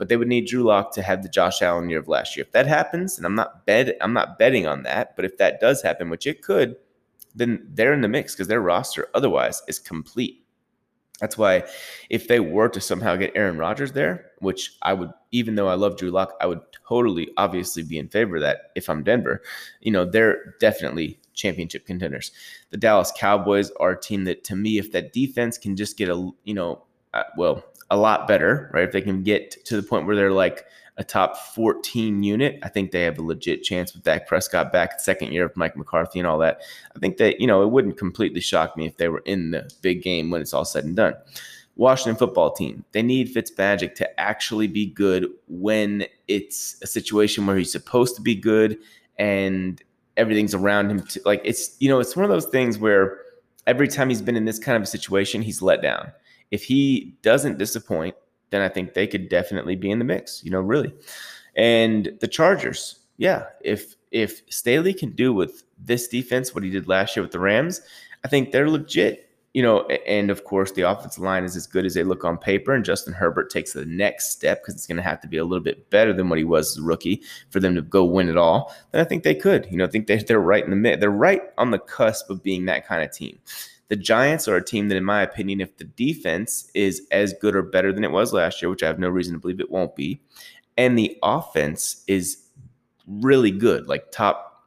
But 0.00 0.08
they 0.08 0.16
would 0.16 0.28
need 0.28 0.46
Drew 0.46 0.62
Lock 0.62 0.94
to 0.94 1.02
have 1.02 1.22
the 1.22 1.28
Josh 1.28 1.60
Allen 1.60 1.90
year 1.90 1.98
of 1.98 2.08
last 2.08 2.34
year. 2.34 2.46
If 2.46 2.52
that 2.52 2.66
happens, 2.66 3.18
and 3.18 3.26
I'm 3.26 3.34
not 3.34 3.66
bet 3.66 3.98
I'm 4.00 4.14
not 4.14 4.38
betting 4.38 4.66
on 4.66 4.82
that, 4.84 5.14
but 5.14 5.26
if 5.26 5.36
that 5.36 5.60
does 5.60 5.82
happen, 5.82 6.08
which 6.08 6.26
it 6.26 6.40
could, 6.40 6.76
then 7.34 7.68
they're 7.68 7.92
in 7.92 8.00
the 8.00 8.08
mix 8.08 8.34
because 8.34 8.48
their 8.48 8.62
roster 8.62 9.08
otherwise 9.12 9.62
is 9.68 9.78
complete. 9.78 10.42
That's 11.20 11.36
why 11.36 11.64
if 12.08 12.28
they 12.28 12.40
were 12.40 12.70
to 12.70 12.80
somehow 12.80 13.16
get 13.16 13.32
Aaron 13.34 13.58
Rodgers 13.58 13.92
there, 13.92 14.30
which 14.38 14.72
I 14.80 14.94
would, 14.94 15.10
even 15.32 15.54
though 15.54 15.68
I 15.68 15.74
love 15.74 15.98
Drew 15.98 16.10
Lock, 16.10 16.32
I 16.40 16.46
would 16.46 16.62
totally 16.88 17.28
obviously 17.36 17.82
be 17.82 17.98
in 17.98 18.08
favor 18.08 18.36
of 18.36 18.42
that 18.42 18.70
if 18.74 18.88
I'm 18.88 19.04
Denver. 19.04 19.42
You 19.82 19.92
know, 19.92 20.06
they're 20.06 20.54
definitely 20.60 21.20
championship 21.34 21.84
contenders. 21.84 22.32
The 22.70 22.78
Dallas 22.78 23.12
Cowboys 23.14 23.70
are 23.72 23.90
a 23.90 24.00
team 24.00 24.24
that, 24.24 24.44
to 24.44 24.56
me, 24.56 24.78
if 24.78 24.92
that 24.92 25.12
defense 25.12 25.58
can 25.58 25.76
just 25.76 25.98
get 25.98 26.08
a, 26.08 26.30
you 26.44 26.54
know, 26.54 26.84
uh, 27.12 27.24
well, 27.36 27.64
a 27.90 27.96
lot 27.96 28.28
better, 28.28 28.70
right? 28.72 28.84
If 28.84 28.92
they 28.92 29.00
can 29.00 29.22
get 29.22 29.64
to 29.64 29.76
the 29.76 29.82
point 29.82 30.06
where 30.06 30.16
they're 30.16 30.32
like 30.32 30.64
a 30.96 31.04
top 31.04 31.36
14 31.36 32.22
unit, 32.22 32.58
I 32.62 32.68
think 32.68 32.90
they 32.90 33.02
have 33.02 33.18
a 33.18 33.22
legit 33.22 33.62
chance 33.62 33.92
with 33.92 34.04
Dak 34.04 34.26
Prescott 34.26 34.72
back 34.72 35.00
second 35.00 35.32
year 35.32 35.46
of 35.46 35.56
Mike 35.56 35.76
McCarthy 35.76 36.18
and 36.18 36.28
all 36.28 36.38
that. 36.38 36.60
I 36.94 36.98
think 36.98 37.16
that, 37.16 37.40
you 37.40 37.46
know, 37.46 37.62
it 37.62 37.70
wouldn't 37.70 37.96
completely 37.96 38.40
shock 38.40 38.76
me 38.76 38.86
if 38.86 38.96
they 38.96 39.08
were 39.08 39.22
in 39.24 39.50
the 39.50 39.70
big 39.82 40.02
game 40.02 40.30
when 40.30 40.40
it's 40.40 40.52
all 40.52 40.64
said 40.64 40.84
and 40.84 40.94
done. 40.94 41.14
Washington 41.76 42.16
football 42.16 42.52
team, 42.52 42.84
they 42.92 43.02
need 43.02 43.34
Fitzmagic 43.34 43.94
to 43.94 44.20
actually 44.20 44.66
be 44.66 44.86
good 44.86 45.26
when 45.48 46.04
it's 46.28 46.76
a 46.82 46.86
situation 46.86 47.46
where 47.46 47.56
he's 47.56 47.72
supposed 47.72 48.14
to 48.16 48.22
be 48.22 48.34
good 48.34 48.76
and 49.18 49.82
everything's 50.18 50.52
around 50.52 50.90
him. 50.90 51.00
To, 51.00 51.22
like 51.24 51.40
it's, 51.44 51.76
you 51.80 51.88
know, 51.88 51.98
it's 51.98 52.14
one 52.14 52.24
of 52.24 52.30
those 52.30 52.46
things 52.46 52.78
where 52.78 53.18
every 53.66 53.88
time 53.88 54.10
he's 54.10 54.20
been 54.20 54.36
in 54.36 54.44
this 54.44 54.58
kind 54.58 54.76
of 54.76 54.82
a 54.82 54.86
situation, 54.86 55.40
he's 55.40 55.62
let 55.62 55.80
down. 55.80 56.12
If 56.50 56.64
he 56.64 57.16
doesn't 57.22 57.58
disappoint, 57.58 58.14
then 58.50 58.60
I 58.60 58.68
think 58.68 58.94
they 58.94 59.06
could 59.06 59.28
definitely 59.28 59.76
be 59.76 59.90
in 59.90 59.98
the 59.98 60.04
mix, 60.04 60.44
you 60.44 60.50
know, 60.50 60.60
really. 60.60 60.92
And 61.56 62.16
the 62.20 62.28
Chargers, 62.28 63.00
yeah, 63.16 63.44
if 63.62 63.96
if 64.10 64.42
Staley 64.48 64.92
can 64.92 65.10
do 65.10 65.32
with 65.32 65.62
this 65.78 66.08
defense 66.08 66.54
what 66.54 66.64
he 66.64 66.70
did 66.70 66.88
last 66.88 67.16
year 67.16 67.22
with 67.22 67.32
the 67.32 67.38
Rams, 67.38 67.80
I 68.24 68.28
think 68.28 68.52
they're 68.52 68.70
legit. 68.70 69.26
You 69.52 69.64
know, 69.64 69.84
and 70.06 70.30
of 70.30 70.44
course 70.44 70.70
the 70.70 70.82
offensive 70.82 71.24
line 71.24 71.42
is 71.42 71.56
as 71.56 71.66
good 71.66 71.84
as 71.84 71.94
they 71.94 72.04
look 72.04 72.24
on 72.24 72.38
paper, 72.38 72.72
and 72.72 72.84
Justin 72.84 73.12
Herbert 73.12 73.50
takes 73.50 73.72
the 73.72 73.84
next 73.84 74.30
step 74.30 74.62
because 74.62 74.74
it's 74.74 74.86
going 74.86 74.96
to 74.96 75.02
have 75.02 75.20
to 75.22 75.26
be 75.26 75.38
a 75.38 75.44
little 75.44 75.64
bit 75.64 75.90
better 75.90 76.12
than 76.12 76.28
what 76.28 76.38
he 76.38 76.44
was 76.44 76.70
as 76.70 76.78
a 76.78 76.86
rookie 76.86 77.22
for 77.50 77.58
them 77.58 77.74
to 77.74 77.82
go 77.82 78.04
win 78.04 78.28
it 78.28 78.36
all. 78.36 78.72
Then 78.92 79.00
I 79.00 79.04
think 79.04 79.24
they 79.24 79.34
could. 79.34 79.66
You 79.68 79.78
know, 79.78 79.84
I 79.84 79.88
think 79.88 80.06
they, 80.06 80.18
they're 80.18 80.38
right 80.38 80.62
in 80.62 80.70
the 80.70 80.76
mid. 80.76 81.00
They're 81.00 81.10
right 81.10 81.42
on 81.58 81.72
the 81.72 81.80
cusp 81.80 82.30
of 82.30 82.44
being 82.44 82.66
that 82.66 82.86
kind 82.86 83.02
of 83.02 83.10
team. 83.10 83.40
The 83.90 83.96
Giants 83.96 84.46
are 84.46 84.54
a 84.54 84.64
team 84.64 84.88
that, 84.88 84.96
in 84.96 85.04
my 85.04 85.20
opinion, 85.20 85.60
if 85.60 85.76
the 85.76 85.84
defense 85.84 86.70
is 86.74 87.06
as 87.10 87.34
good 87.34 87.56
or 87.56 87.62
better 87.62 87.92
than 87.92 88.04
it 88.04 88.12
was 88.12 88.32
last 88.32 88.62
year, 88.62 88.70
which 88.70 88.84
I 88.84 88.86
have 88.86 89.00
no 89.00 89.08
reason 89.08 89.34
to 89.34 89.40
believe 89.40 89.60
it 89.60 89.70
won't 89.70 89.96
be, 89.96 90.22
and 90.78 90.96
the 90.96 91.18
offense 91.24 92.04
is 92.06 92.38
really 93.08 93.50
good, 93.50 93.88
like 93.88 94.12
top 94.12 94.64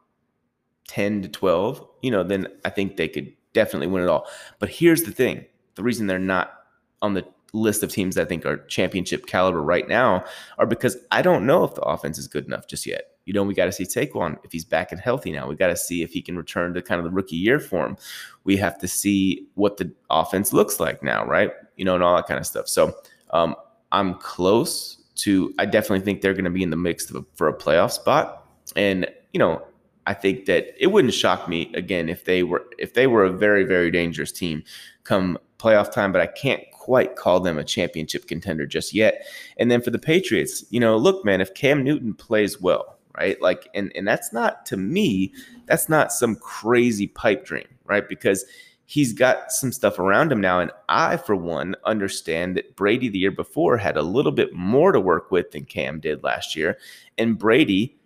10 0.89 1.21
to 1.21 1.29
12, 1.29 1.87
you 2.01 2.11
know, 2.11 2.23
then 2.23 2.47
I 2.65 2.69
think 2.69 2.97
they 2.97 3.07
could 3.07 3.31
definitely 3.53 3.87
win 3.87 4.03
it 4.03 4.09
all. 4.09 4.27
But 4.59 4.69
here's 4.69 5.03
the 5.03 5.11
thing 5.11 5.45
the 5.75 5.83
reason 5.83 6.05
they're 6.05 6.19
not 6.19 6.53
on 7.01 7.13
the 7.13 7.25
list 7.53 7.81
of 7.81 7.91
teams 7.91 8.15
that 8.15 8.23
I 8.23 8.25
think 8.25 8.45
are 8.45 8.57
championship 8.65 9.25
caliber 9.25 9.61
right 9.61 9.87
now 9.87 10.25
are 10.57 10.65
because 10.65 10.97
I 11.11 11.21
don't 11.21 11.45
know 11.45 11.63
if 11.63 11.75
the 11.75 11.81
offense 11.81 12.17
is 12.17 12.27
good 12.27 12.45
enough 12.45 12.67
just 12.67 12.85
yet 12.85 13.12
you 13.25 13.33
know, 13.33 13.43
we 13.43 13.53
got 13.53 13.65
to 13.65 13.71
see 13.71 13.85
Saquon 13.85 14.37
if 14.43 14.51
he's 14.51 14.65
back 14.65 14.91
and 14.91 14.99
healthy 14.99 15.31
now. 15.31 15.47
We 15.47 15.55
got 15.55 15.67
to 15.67 15.77
see 15.77 16.03
if 16.03 16.11
he 16.11 16.21
can 16.21 16.37
return 16.37 16.73
to 16.73 16.81
kind 16.81 16.99
of 16.99 17.05
the 17.05 17.11
rookie 17.11 17.35
year 17.35 17.59
form. 17.59 17.97
We 18.43 18.57
have 18.57 18.77
to 18.79 18.87
see 18.87 19.47
what 19.55 19.77
the 19.77 19.91
offense 20.09 20.53
looks 20.53 20.79
like 20.79 21.03
now, 21.03 21.25
right? 21.25 21.51
You 21.77 21.85
know, 21.85 21.95
and 21.95 22.03
all 22.03 22.15
that 22.15 22.27
kind 22.27 22.39
of 22.39 22.45
stuff. 22.45 22.67
So 22.67 22.93
um, 23.31 23.55
I'm 23.91 24.15
close 24.15 24.97
to. 25.15 25.53
I 25.57 25.65
definitely 25.65 26.01
think 26.01 26.21
they're 26.21 26.33
going 26.33 26.43
to 26.45 26.49
be 26.49 26.63
in 26.63 26.69
the 26.69 26.77
mix 26.77 27.11
for 27.35 27.47
a 27.47 27.53
playoff 27.53 27.91
spot, 27.91 28.47
and 28.75 29.07
you 29.31 29.39
know, 29.39 29.65
I 30.05 30.13
think 30.13 30.45
that 30.45 30.73
it 30.79 30.87
wouldn't 30.87 31.13
shock 31.13 31.47
me 31.47 31.71
again 31.73 32.09
if 32.09 32.25
they 32.25 32.43
were 32.43 32.65
if 32.77 32.93
they 32.93 33.07
were 33.07 33.23
a 33.23 33.31
very 33.31 33.63
very 33.63 33.91
dangerous 33.91 34.31
team 34.31 34.63
come 35.03 35.37
playoff 35.57 35.91
time, 35.91 36.11
but 36.11 36.21
I 36.21 36.27
can't 36.27 36.61
quite 36.71 37.15
call 37.15 37.39
them 37.39 37.57
a 37.57 37.63
championship 37.63 38.27
contender 38.27 38.65
just 38.65 38.93
yet. 38.93 39.25
And 39.57 39.71
then 39.71 39.81
for 39.81 39.89
the 39.89 39.99
Patriots, 39.99 40.65
you 40.69 40.79
know, 40.81 40.97
look, 40.97 41.23
man, 41.23 41.39
if 41.39 41.53
Cam 41.53 41.81
Newton 41.83 42.13
plays 42.13 42.59
well, 42.59 42.92
right? 43.17 43.41
Like, 43.41 43.69
and 43.73 43.91
and 43.95 44.07
that's 44.07 44.33
not 44.33 44.65
to 44.67 44.77
me, 44.77 45.33
that's 45.65 45.89
not 45.89 46.11
some 46.11 46.35
crazy 46.35 47.07
pipe 47.07 47.45
dream, 47.45 47.67
right? 47.85 48.07
Because 48.07 48.45
he's 48.85 49.13
got 49.13 49.51
some 49.51 49.71
stuff 49.71 49.99
around 49.99 50.31
him 50.31 50.41
now. 50.41 50.59
And 50.59 50.71
I, 50.89 51.17
for 51.17 51.35
one, 51.35 51.75
understand 51.85 52.57
that 52.57 52.75
Brady 52.75 53.09
the 53.09 53.19
year 53.19 53.31
before 53.31 53.77
had 53.77 53.97
a 53.97 54.01
little 54.01 54.31
bit 54.31 54.53
more 54.53 54.91
to 54.91 54.99
work 54.99 55.31
with 55.31 55.51
than 55.51 55.65
Cam 55.65 55.99
did 55.99 56.23
last 56.23 56.55
year. 56.55 56.77
And 57.17 57.37
Brady, 57.37 57.97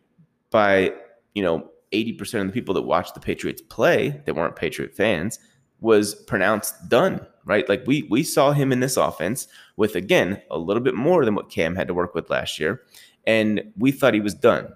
by 0.50 0.94
you 1.34 1.44
know, 1.44 1.70
80% 1.92 2.42
of 2.42 2.48
the 2.48 2.54
people 2.54 2.74
that 2.74 2.82
watched 2.82 3.14
the 3.14 3.20
Patriots 3.20 3.62
play 3.62 4.22
that 4.26 4.36
weren't 4.36 4.56
Patriot 4.56 4.96
fans, 4.96 5.40
was 5.80 6.16
pronounced 6.16 6.90
done, 6.90 7.26
right? 7.46 7.68
Like 7.70 7.84
we 7.86 8.04
we 8.10 8.24
saw 8.24 8.52
him 8.52 8.72
in 8.72 8.80
this 8.80 8.98
offense 8.98 9.48
with 9.76 9.96
again 9.96 10.42
a 10.50 10.58
little 10.58 10.82
bit 10.82 10.96
more 10.96 11.24
than 11.24 11.36
what 11.36 11.52
Cam 11.52 11.76
had 11.76 11.88
to 11.88 11.94
work 11.94 12.16
with 12.16 12.30
last 12.30 12.60
year. 12.60 12.82
And 13.26 13.72
we 13.78 13.92
thought 13.92 14.14
he 14.14 14.20
was 14.20 14.34
done. 14.34 14.70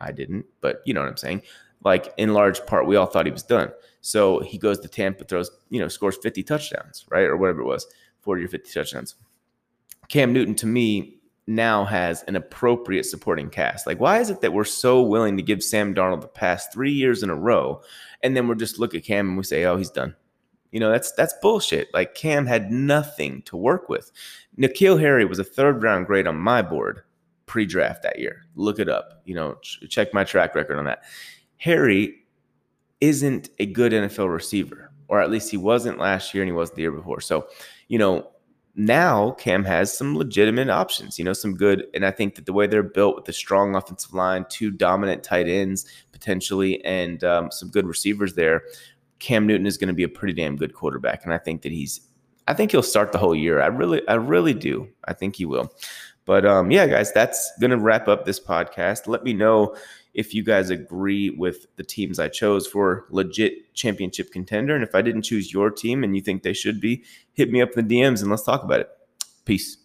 I 0.00 0.12
didn't, 0.12 0.46
but 0.60 0.82
you 0.84 0.94
know 0.94 1.00
what 1.00 1.10
I'm 1.10 1.16
saying. 1.16 1.42
Like 1.84 2.12
in 2.16 2.34
large 2.34 2.64
part, 2.66 2.86
we 2.86 2.96
all 2.96 3.06
thought 3.06 3.26
he 3.26 3.32
was 3.32 3.42
done. 3.42 3.70
So 4.00 4.40
he 4.40 4.58
goes 4.58 4.80
to 4.80 4.88
Tampa, 4.88 5.24
throws, 5.24 5.50
you 5.68 5.80
know, 5.80 5.88
scores 5.88 6.16
50 6.16 6.42
touchdowns, 6.42 7.04
right? 7.10 7.24
Or 7.24 7.36
whatever 7.36 7.60
it 7.60 7.66
was, 7.66 7.86
40 8.20 8.44
or 8.44 8.48
50 8.48 8.70
touchdowns. 8.72 9.14
Cam 10.08 10.32
Newton, 10.32 10.54
to 10.56 10.66
me, 10.66 11.20
now 11.46 11.84
has 11.84 12.22
an 12.24 12.36
appropriate 12.36 13.04
supporting 13.04 13.50
cast. 13.50 13.86
Like, 13.86 14.00
why 14.00 14.20
is 14.20 14.30
it 14.30 14.40
that 14.40 14.52
we're 14.52 14.64
so 14.64 15.02
willing 15.02 15.36
to 15.36 15.42
give 15.42 15.62
Sam 15.62 15.94
Darnold 15.94 16.20
the 16.20 16.28
past 16.28 16.72
three 16.72 16.92
years 16.92 17.22
in 17.22 17.30
a 17.30 17.34
row, 17.34 17.82
and 18.22 18.36
then 18.36 18.46
we're 18.46 18.54
just 18.54 18.78
look 18.78 18.94
at 18.94 19.04
Cam 19.04 19.28
and 19.28 19.36
we 19.36 19.44
say, 19.44 19.64
oh, 19.64 19.76
he's 19.76 19.90
done. 19.90 20.14
You 20.70 20.80
know, 20.80 20.90
that's 20.90 21.12
that's 21.12 21.34
bullshit. 21.42 21.92
Like 21.92 22.14
Cam 22.14 22.46
had 22.46 22.70
nothing 22.70 23.42
to 23.42 23.56
work 23.56 23.88
with. 23.88 24.12
N'Keal 24.56 25.00
Harry 25.00 25.24
was 25.24 25.40
a 25.40 25.44
third 25.44 25.82
round 25.82 26.06
grade 26.06 26.28
on 26.28 26.36
my 26.36 26.62
board 26.62 27.02
pre-draft 27.50 28.04
that 28.04 28.20
year. 28.20 28.44
Look 28.54 28.78
it 28.78 28.88
up. 28.88 29.22
You 29.24 29.34
know, 29.34 29.54
ch- 29.60 29.80
check 29.88 30.14
my 30.14 30.22
track 30.22 30.54
record 30.54 30.78
on 30.78 30.84
that. 30.84 31.02
Harry 31.56 32.14
isn't 33.00 33.50
a 33.58 33.66
good 33.66 33.90
NFL 33.90 34.32
receiver, 34.32 34.92
or 35.08 35.20
at 35.20 35.32
least 35.32 35.50
he 35.50 35.56
wasn't 35.56 35.98
last 35.98 36.32
year 36.32 36.44
and 36.44 36.48
he 36.48 36.52
wasn't 36.52 36.76
the 36.76 36.82
year 36.82 36.92
before. 36.92 37.20
So, 37.20 37.48
you 37.88 37.98
know, 37.98 38.30
now 38.76 39.32
Cam 39.32 39.64
has 39.64 39.92
some 39.92 40.16
legitimate 40.16 40.70
options, 40.70 41.18
you 41.18 41.24
know, 41.24 41.32
some 41.32 41.56
good. 41.56 41.88
And 41.92 42.06
I 42.06 42.12
think 42.12 42.36
that 42.36 42.46
the 42.46 42.52
way 42.52 42.68
they're 42.68 42.84
built 42.84 43.16
with 43.16 43.24
the 43.24 43.32
strong 43.32 43.74
offensive 43.74 44.14
line, 44.14 44.46
two 44.48 44.70
dominant 44.70 45.24
tight 45.24 45.48
ends 45.48 45.86
potentially, 46.12 46.84
and 46.84 47.24
um, 47.24 47.50
some 47.50 47.68
good 47.68 47.84
receivers 47.84 48.34
there, 48.34 48.62
Cam 49.18 49.44
Newton 49.44 49.66
is 49.66 49.76
going 49.76 49.88
to 49.88 49.94
be 49.94 50.04
a 50.04 50.08
pretty 50.08 50.34
damn 50.34 50.54
good 50.54 50.72
quarterback. 50.72 51.24
And 51.24 51.34
I 51.34 51.38
think 51.38 51.62
that 51.62 51.72
he's, 51.72 52.00
I 52.46 52.54
think 52.54 52.70
he'll 52.70 52.84
start 52.84 53.10
the 53.10 53.18
whole 53.18 53.34
year. 53.34 53.60
I 53.60 53.66
really, 53.66 54.06
I 54.06 54.14
really 54.14 54.54
do. 54.54 54.88
I 55.06 55.14
think 55.14 55.34
he 55.34 55.46
will. 55.46 55.72
But 56.30 56.46
um, 56.46 56.70
yeah, 56.70 56.86
guys, 56.86 57.12
that's 57.12 57.50
going 57.58 57.72
to 57.72 57.76
wrap 57.76 58.06
up 58.06 58.24
this 58.24 58.38
podcast. 58.38 59.08
Let 59.08 59.24
me 59.24 59.32
know 59.32 59.74
if 60.14 60.32
you 60.32 60.44
guys 60.44 60.70
agree 60.70 61.30
with 61.30 61.66
the 61.74 61.82
teams 61.82 62.20
I 62.20 62.28
chose 62.28 62.68
for 62.68 63.06
legit 63.10 63.74
championship 63.74 64.30
contender. 64.30 64.76
And 64.76 64.84
if 64.84 64.94
I 64.94 65.02
didn't 65.02 65.22
choose 65.22 65.52
your 65.52 65.72
team 65.72 66.04
and 66.04 66.14
you 66.14 66.22
think 66.22 66.44
they 66.44 66.52
should 66.52 66.80
be, 66.80 67.02
hit 67.32 67.50
me 67.50 67.60
up 67.60 67.70
in 67.76 67.88
the 67.88 68.00
DMs 68.00 68.22
and 68.22 68.30
let's 68.30 68.44
talk 68.44 68.62
about 68.62 68.78
it. 68.78 68.90
Peace. 69.44 69.79